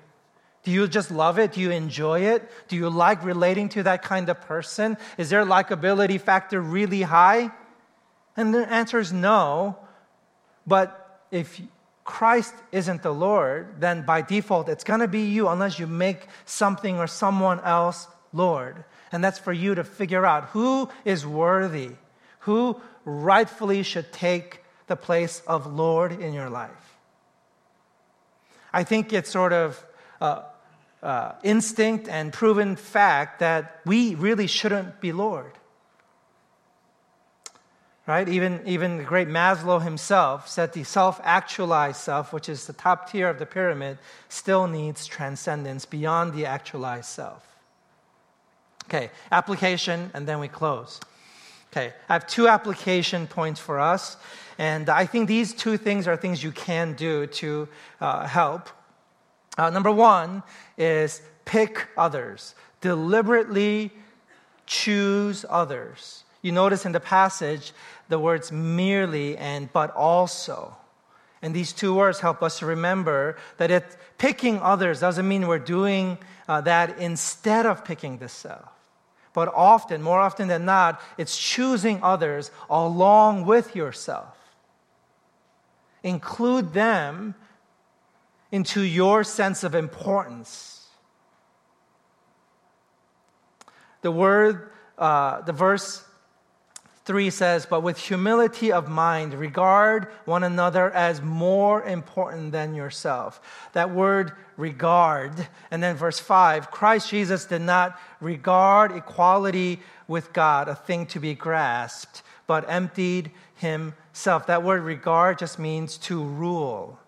Do 0.64 0.72
you 0.72 0.88
just 0.88 1.12
love 1.12 1.38
it? 1.38 1.52
Do 1.52 1.60
you 1.60 1.72
enjoy 1.72 2.22
it? 2.22 2.50
Do 2.70 2.78
you 2.78 2.90
like 2.90 3.26
relating 3.26 3.68
to 3.76 3.84
that 3.84 4.04
kind 4.04 4.30
of 4.30 4.40
person? 4.40 4.96
Is 5.18 5.30
their 5.30 5.44
likability 5.44 6.22
factor 6.22 6.62
really 6.62 7.02
high? 7.02 7.52
And 8.38 8.54
the 8.54 8.72
answer 8.72 9.00
is 9.00 9.12
no. 9.12 9.76
But 10.66 11.26
if 11.30 11.60
Christ 12.08 12.56
isn't 12.72 13.04
the 13.04 13.14
Lord, 13.14 13.82
then 13.82 14.04
by 14.04 14.22
default 14.22 14.70
it's 14.70 14.86
going 14.86 15.02
to 15.02 15.10
be 15.10 15.26
you 15.26 15.50
unless 15.50 15.78
you 15.78 15.86
make 15.86 16.26
something 16.46 16.98
or 16.98 17.06
someone 17.06 17.60
else 17.60 18.08
Lord. 18.32 18.86
And 19.12 19.22
that's 19.22 19.38
for 19.38 19.52
you 19.52 19.76
to 19.76 19.84
figure 19.84 20.26
out 20.26 20.46
who 20.46 20.90
is 21.04 21.28
worthy, 21.28 21.92
who 22.40 22.82
rightfully 23.04 23.84
should 23.84 24.14
take 24.14 24.64
the 24.88 24.96
place 24.96 25.42
of 25.46 25.68
Lord 25.68 26.14
in 26.14 26.34
your 26.34 26.50
life. 26.50 26.96
I 28.72 28.86
think 28.86 29.12
it's 29.12 29.30
sort 29.30 29.52
of 29.52 29.84
uh, 30.22 30.44
uh, 31.04 31.34
instinct 31.44 32.08
and 32.08 32.32
proven 32.32 32.78
fact 32.78 33.40
that 33.40 33.82
we 33.86 34.16
really 34.16 34.48
shouldn't 34.48 35.02
be 35.02 35.12
Lord. 35.12 35.52
Right? 38.08 38.30
Even, 38.30 38.62
even 38.66 38.98
the 38.98 39.04
great 39.04 39.28
Maslow 39.28 39.84
himself 39.84 40.48
said 40.48 40.72
the 40.72 40.86
self 40.86 41.20
actualized 41.26 42.00
self, 42.00 42.32
which 42.32 42.48
is 42.48 42.66
the 42.66 42.72
top 42.72 43.12
tier 43.12 43.28
of 43.28 43.38
the 43.38 43.46
pyramid, 43.46 43.98
still 44.30 44.66
needs 44.66 45.06
transcendence 45.06 45.86
beyond 45.86 46.34
the 46.34 46.46
actualized 46.46 47.10
self. 47.10 47.46
Okay, 48.86 49.12
application, 49.30 50.10
and 50.14 50.26
then 50.26 50.40
we 50.40 50.48
close. 50.48 51.02
Okay, 51.74 51.94
I 52.08 52.14
have 52.14 52.26
two 52.26 52.48
application 52.48 53.28
points 53.28 53.60
for 53.60 53.78
us, 53.78 54.16
and 54.58 54.90
I 54.90 55.06
think 55.06 55.28
these 55.28 55.54
two 55.54 55.76
things 55.76 56.08
are 56.08 56.16
things 56.16 56.42
you 56.42 56.54
can 56.54 56.94
do 56.94 57.28
to 57.28 57.68
uh, 58.00 58.26
help. 58.26 58.70
Uh, 59.58 59.70
number 59.70 59.92
one 59.92 60.44
is 60.78 61.22
pick 61.44 61.90
others, 61.98 62.56
deliberately 62.80 63.92
choose 64.66 65.44
others. 65.50 66.24
You 66.48 66.54
notice 66.54 66.86
in 66.86 66.94
the 66.94 67.02
passage 67.02 67.74
the 68.08 68.18
words 68.18 68.54
merely 68.54 69.36
and 69.36 69.70
but 69.74 69.94
also. 69.94 70.78
And 71.42 71.54
these 71.54 71.74
two 71.74 71.94
words 71.94 72.22
help 72.22 72.42
us 72.42 72.60
to 72.60 72.66
remember 72.66 73.36
that 73.58 73.70
it, 73.70 73.98
picking 74.18 74.62
others 74.62 75.02
doesn't 75.02 75.28
mean 75.28 75.50
we're 75.50 75.60
doing 75.60 76.18
uh, 76.48 76.62
that 76.62 77.00
instead 77.00 77.66
of 77.66 77.84
picking 77.84 78.20
the 78.20 78.30
self. 78.30 78.70
But 79.34 79.54
often, 79.54 80.02
more 80.02 80.22
often 80.22 80.48
than 80.48 80.64
not, 80.64 81.02
it's 81.18 81.38
choosing 81.38 82.00
others 82.02 82.50
along 82.70 83.46
with 83.46 83.76
yourself. 83.76 84.38
Include 86.02 86.72
them 86.72 87.36
into 88.54 88.80
your 88.84 89.26
sense 89.26 89.66
of 89.66 89.76
importance. 89.76 90.88
The 94.02 94.12
word, 94.12 94.72
uh, 94.98 95.42
the 95.42 95.52
verse 95.52 96.06
3 97.08 97.30
says, 97.30 97.66
But 97.66 97.84
with 97.84 97.98
humility 97.98 98.70
of 98.70 98.90
mind, 98.90 99.34
regard 99.34 100.10
one 100.26 100.44
another 100.44 100.92
as 100.92 101.22
more 101.22 101.82
important 101.84 102.52
than 102.52 102.76
yourself. 102.76 103.40
That 103.72 103.92
word 103.92 104.34
regard. 104.58 105.48
And 105.72 105.82
then 105.82 105.96
verse 105.96 106.20
5 106.20 106.70
Christ 106.70 107.10
Jesus 107.10 107.46
did 107.46 107.62
not 107.62 107.98
regard 108.20 108.92
equality 108.92 109.80
with 110.10 110.34
God 110.34 110.68
a 110.68 110.76
thing 110.76 111.06
to 111.08 111.20
be 111.22 111.34
grasped, 111.34 112.24
but 112.46 112.70
emptied 112.70 113.32
himself. 113.56 114.48
That 114.48 114.64
word 114.64 114.84
regard 114.84 115.40
just 115.40 115.58
means 115.58 115.98
to 116.00 116.22
rule. 116.22 117.00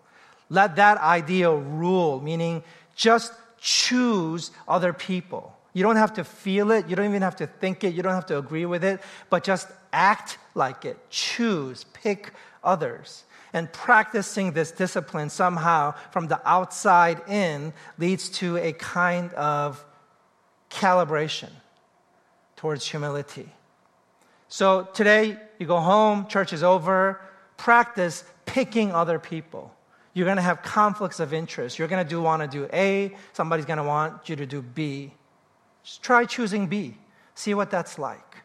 Let 0.48 0.76
that 0.76 0.96
idea 0.96 1.54
rule, 1.54 2.22
meaning 2.22 2.62
just 2.96 3.34
choose 3.60 4.50
other 4.66 4.94
people. 4.94 5.59
You 5.72 5.82
don't 5.82 5.96
have 5.96 6.14
to 6.14 6.24
feel 6.24 6.70
it, 6.72 6.88
you 6.88 6.96
don't 6.96 7.08
even 7.08 7.22
have 7.22 7.36
to 7.36 7.46
think 7.46 7.84
it, 7.84 7.94
you 7.94 8.02
don't 8.02 8.14
have 8.14 8.26
to 8.26 8.38
agree 8.38 8.66
with 8.66 8.82
it, 8.84 9.00
but 9.28 9.44
just 9.44 9.68
act 9.92 10.38
like 10.54 10.84
it. 10.84 10.98
Choose, 11.10 11.84
pick 11.92 12.32
others. 12.64 13.24
And 13.52 13.72
practicing 13.72 14.52
this 14.52 14.70
discipline 14.70 15.28
somehow 15.30 15.94
from 16.12 16.28
the 16.28 16.40
outside 16.48 17.20
in 17.28 17.72
leads 17.98 18.28
to 18.30 18.56
a 18.58 18.72
kind 18.72 19.32
of 19.34 19.84
calibration 20.70 21.50
towards 22.56 22.86
humility. 22.86 23.48
So 24.48 24.88
today, 24.94 25.36
you 25.58 25.66
go 25.66 25.80
home, 25.80 26.26
church 26.26 26.52
is 26.52 26.62
over, 26.62 27.20
practice 27.56 28.24
picking 28.46 28.92
other 28.92 29.18
people. 29.18 29.74
You're 30.12 30.26
going 30.26 30.36
to 30.36 30.42
have 30.42 30.62
conflicts 30.62 31.20
of 31.20 31.32
interest. 31.32 31.78
You're 31.78 31.88
going 31.88 32.04
to 32.04 32.08
do 32.08 32.20
want 32.20 32.42
to 32.42 32.48
do 32.48 32.68
A, 32.72 33.16
somebody's 33.32 33.66
going 33.66 33.78
to 33.78 33.84
want 33.84 34.28
you 34.28 34.36
to 34.36 34.46
do 34.46 34.62
B. 34.62 35.12
Just 35.90 36.04
try 36.04 36.24
choosing 36.24 36.68
B. 36.68 36.94
See 37.34 37.52
what 37.52 37.68
that's 37.68 37.98
like. 37.98 38.36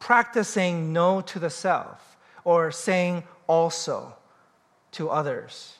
Practice 0.00 0.48
saying 0.48 0.92
no 0.92 1.20
to 1.20 1.38
the 1.38 1.48
self 1.48 2.16
or 2.42 2.72
saying 2.72 3.22
also 3.46 4.16
to 4.90 5.10
others. 5.10 5.76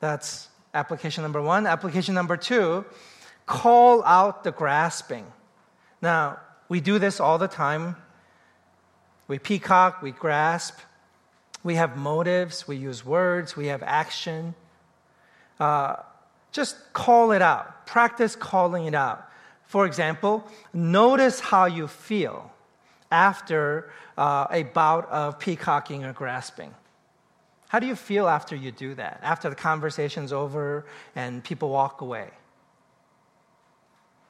That's 0.00 0.48
application 0.72 1.20
number 1.20 1.42
one. 1.42 1.66
Application 1.66 2.14
number 2.14 2.38
two 2.38 2.86
call 3.44 4.02
out 4.04 4.44
the 4.44 4.50
grasping. 4.50 5.26
Now, 6.00 6.38
we 6.70 6.80
do 6.80 6.98
this 6.98 7.20
all 7.20 7.36
the 7.36 7.48
time. 7.48 7.96
We 9.26 9.38
peacock, 9.38 10.00
we 10.00 10.10
grasp, 10.10 10.78
we 11.62 11.74
have 11.74 11.98
motives, 11.98 12.66
we 12.66 12.76
use 12.76 13.04
words, 13.04 13.58
we 13.58 13.66
have 13.66 13.82
action. 13.82 14.54
Uh, 15.60 15.96
just 16.52 16.92
call 16.92 17.32
it 17.32 17.42
out. 17.42 17.86
Practice 17.86 18.36
calling 18.36 18.86
it 18.86 18.94
out. 18.94 19.28
For 19.64 19.86
example, 19.86 20.46
notice 20.72 21.40
how 21.40 21.66
you 21.66 21.88
feel 21.88 22.50
after 23.10 23.90
uh, 24.16 24.46
a 24.50 24.62
bout 24.64 25.08
of 25.10 25.38
peacocking 25.38 26.04
or 26.04 26.12
grasping. 26.12 26.74
How 27.68 27.78
do 27.78 27.86
you 27.86 27.94
feel 27.94 28.28
after 28.28 28.56
you 28.56 28.72
do 28.72 28.94
that? 28.94 29.20
After 29.22 29.50
the 29.50 29.56
conversation's 29.56 30.32
over 30.32 30.86
and 31.14 31.44
people 31.44 31.68
walk 31.68 32.00
away? 32.00 32.30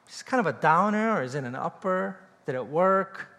Is 0.09 0.21
it 0.21 0.25
kind 0.25 0.45
of 0.45 0.47
a 0.47 0.59
downer 0.59 1.15
or 1.15 1.23
is 1.23 1.35
it 1.35 1.43
an 1.45 1.55
upper? 1.55 2.19
Did 2.45 2.55
it 2.55 2.65
work? 2.65 3.29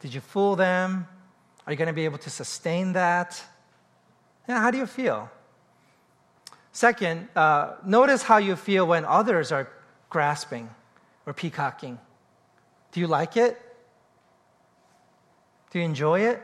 Did 0.00 0.12
you 0.12 0.20
fool 0.20 0.56
them? 0.56 1.06
Are 1.66 1.72
you 1.72 1.76
going 1.76 1.86
to 1.86 1.94
be 1.94 2.04
able 2.04 2.18
to 2.18 2.30
sustain 2.30 2.92
that? 2.92 3.42
Yeah, 4.48 4.60
how 4.60 4.70
do 4.70 4.78
you 4.78 4.86
feel? 4.86 5.30
Second, 6.72 7.28
uh, 7.36 7.74
notice 7.84 8.22
how 8.22 8.38
you 8.38 8.56
feel 8.56 8.86
when 8.86 9.04
others 9.04 9.52
are 9.52 9.68
grasping 10.08 10.70
or 11.26 11.32
peacocking. 11.32 11.98
Do 12.92 13.00
you 13.00 13.06
like 13.06 13.36
it? 13.36 13.60
Do 15.70 15.78
you 15.78 15.84
enjoy 15.84 16.20
it? 16.20 16.42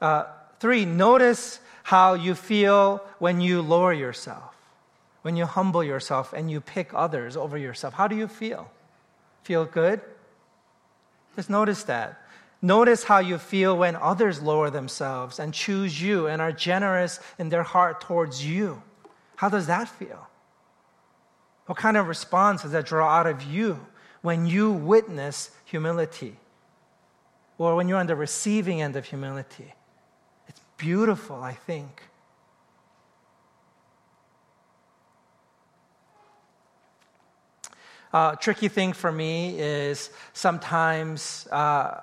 Uh, 0.00 0.24
three, 0.60 0.84
notice 0.84 1.60
how 1.84 2.14
you 2.14 2.34
feel 2.34 3.02
when 3.18 3.40
you 3.40 3.62
lower 3.62 3.92
yourself, 3.92 4.54
when 5.22 5.36
you 5.36 5.46
humble 5.46 5.82
yourself 5.82 6.32
and 6.32 6.50
you 6.50 6.60
pick 6.60 6.90
others 6.94 7.36
over 7.36 7.58
yourself. 7.58 7.94
How 7.94 8.08
do 8.08 8.16
you 8.16 8.28
feel? 8.28 8.70
Feel 9.42 9.64
good? 9.64 10.00
Just 11.36 11.50
notice 11.50 11.82
that. 11.84 12.21
Notice 12.64 13.02
how 13.02 13.18
you 13.18 13.38
feel 13.38 13.76
when 13.76 13.96
others 13.96 14.40
lower 14.40 14.70
themselves 14.70 15.40
and 15.40 15.52
choose 15.52 16.00
you 16.00 16.28
and 16.28 16.40
are 16.40 16.52
generous 16.52 17.18
in 17.36 17.48
their 17.48 17.64
heart 17.64 18.00
towards 18.00 18.46
you. 18.46 18.80
How 19.34 19.48
does 19.48 19.66
that 19.66 19.88
feel? 19.88 20.28
What 21.66 21.76
kind 21.76 21.96
of 21.96 22.06
response 22.06 22.62
does 22.62 22.70
that 22.70 22.86
draw 22.86 23.08
out 23.08 23.26
of 23.26 23.42
you 23.42 23.84
when 24.20 24.46
you 24.46 24.70
witness 24.70 25.50
humility? 25.64 26.36
Or 27.58 27.74
when 27.74 27.88
you're 27.88 27.98
on 27.98 28.06
the 28.06 28.14
receiving 28.14 28.80
end 28.80 28.94
of 28.94 29.06
humility? 29.06 29.74
It's 30.46 30.60
beautiful, 30.76 31.42
I 31.42 31.54
think. 31.54 32.02
Uh, 38.12 38.36
tricky 38.36 38.68
thing 38.68 38.92
for 38.92 39.10
me 39.10 39.58
is 39.58 40.10
sometimes 40.32 41.48
uh, 41.50 42.00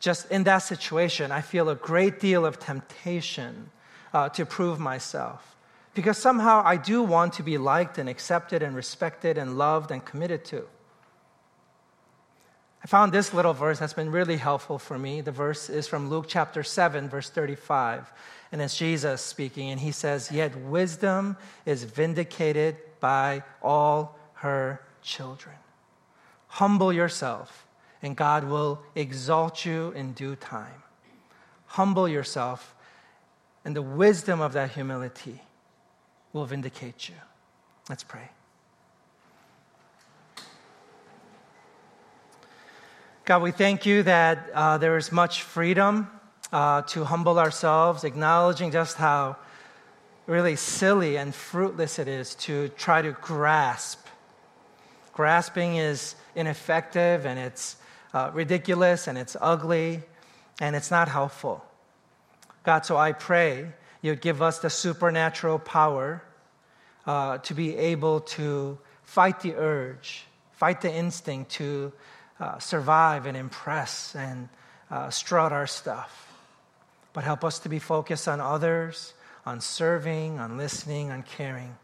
just 0.00 0.30
in 0.30 0.44
that 0.44 0.58
situation, 0.58 1.30
I 1.30 1.42
feel 1.42 1.68
a 1.68 1.74
great 1.74 2.18
deal 2.18 2.46
of 2.46 2.58
temptation 2.58 3.70
uh, 4.12 4.30
to 4.30 4.46
prove 4.46 4.80
myself. 4.80 5.56
Because 5.94 6.16
somehow 6.16 6.62
I 6.64 6.76
do 6.76 7.02
want 7.02 7.34
to 7.34 7.42
be 7.42 7.58
liked 7.58 7.98
and 7.98 8.08
accepted 8.08 8.62
and 8.62 8.74
respected 8.74 9.36
and 9.36 9.58
loved 9.58 9.90
and 9.90 10.02
committed 10.04 10.44
to. 10.46 10.66
I 12.82 12.86
found 12.86 13.12
this 13.12 13.34
little 13.34 13.52
verse 13.52 13.78
that's 13.78 13.92
been 13.92 14.10
really 14.10 14.38
helpful 14.38 14.78
for 14.78 14.98
me. 14.98 15.20
The 15.20 15.32
verse 15.32 15.68
is 15.68 15.86
from 15.86 16.08
Luke 16.08 16.24
chapter 16.26 16.62
7, 16.62 17.10
verse 17.10 17.28
35. 17.28 18.10
And 18.52 18.62
it's 18.62 18.78
Jesus 18.78 19.20
speaking, 19.20 19.68
and 19.68 19.78
he 19.78 19.92
says, 19.92 20.32
Yet 20.32 20.56
wisdom 20.56 21.36
is 21.66 21.84
vindicated 21.84 22.78
by 23.00 23.42
all 23.62 24.18
her 24.34 24.80
children. 25.02 25.56
Humble 26.48 26.92
yourself 26.92 27.66
and 28.02 28.16
God 28.16 28.44
will 28.44 28.80
exalt 28.94 29.64
you 29.64 29.90
in 29.92 30.12
due 30.12 30.36
time. 30.36 30.82
Humble 31.66 32.08
yourself, 32.08 32.74
and 33.64 33.76
the 33.76 33.82
wisdom 33.82 34.40
of 34.40 34.52
that 34.54 34.70
humility 34.70 35.42
will 36.32 36.46
vindicate 36.46 37.08
you. 37.08 37.14
Let's 37.88 38.04
pray. 38.04 38.30
God, 43.24 43.42
we 43.42 43.52
thank 43.52 43.86
you 43.86 44.02
that 44.02 44.50
uh, 44.54 44.78
there 44.78 44.96
is 44.96 45.12
much 45.12 45.42
freedom 45.42 46.10
uh, 46.52 46.82
to 46.82 47.04
humble 47.04 47.38
ourselves, 47.38 48.02
acknowledging 48.02 48.72
just 48.72 48.96
how 48.96 49.36
really 50.26 50.56
silly 50.56 51.16
and 51.16 51.34
fruitless 51.34 51.98
it 51.98 52.08
is 52.08 52.34
to 52.36 52.68
try 52.70 53.02
to 53.02 53.12
grasp. 53.12 54.06
Grasping 55.12 55.76
is 55.76 56.14
ineffective 56.34 57.26
and 57.26 57.38
it's 57.38 57.76
uh, 58.12 58.30
ridiculous 58.32 59.06
and 59.06 59.16
it's 59.16 59.36
ugly 59.40 60.02
and 60.60 60.76
it's 60.76 60.90
not 60.90 61.08
helpful. 61.08 61.64
God, 62.64 62.84
so 62.84 62.96
I 62.96 63.12
pray 63.12 63.72
You'd 64.02 64.20
give 64.20 64.40
us 64.40 64.60
the 64.60 64.70
supernatural 64.70 65.58
power 65.58 66.22
uh, 67.06 67.38
to 67.38 67.54
be 67.54 67.76
able 67.76 68.20
to 68.20 68.78
fight 69.02 69.40
the 69.40 69.54
urge, 69.54 70.24
fight 70.52 70.80
the 70.80 70.92
instinct 70.92 71.52
to 71.52 71.92
uh, 72.38 72.58
survive 72.58 73.26
and 73.26 73.36
impress 73.36 74.14
and 74.14 74.48
uh, 74.90 75.10
strut 75.10 75.52
our 75.52 75.66
stuff. 75.66 76.26
But 77.12 77.24
help 77.24 77.44
us 77.44 77.58
to 77.60 77.68
be 77.68 77.78
focused 77.78 78.26
on 78.26 78.40
others, 78.40 79.12
on 79.44 79.60
serving, 79.60 80.38
on 80.38 80.56
listening, 80.56 81.10
on 81.10 81.22
caring. 81.22 81.76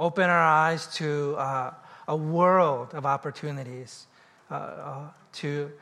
Open 0.00 0.30
our 0.30 0.42
eyes 0.42 0.86
to 0.96 1.34
uh, 1.36 1.74
a 2.08 2.16
world 2.16 2.94
of 2.94 3.04
opportunities 3.04 4.06
uh, 4.50 4.54
uh, 4.54 5.08
to 5.32 5.72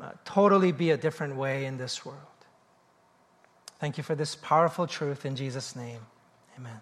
uh, 0.00 0.10
totally 0.24 0.72
be 0.72 0.90
a 0.90 0.96
different 0.96 1.36
way 1.36 1.64
in 1.64 1.76
this 1.76 2.04
world. 2.04 2.18
Thank 3.78 3.98
you 3.98 4.04
for 4.04 4.14
this 4.14 4.36
powerful 4.36 4.86
truth 4.86 5.26
in 5.26 5.36
Jesus' 5.36 5.74
name. 5.74 6.00
Amen. 6.56 6.80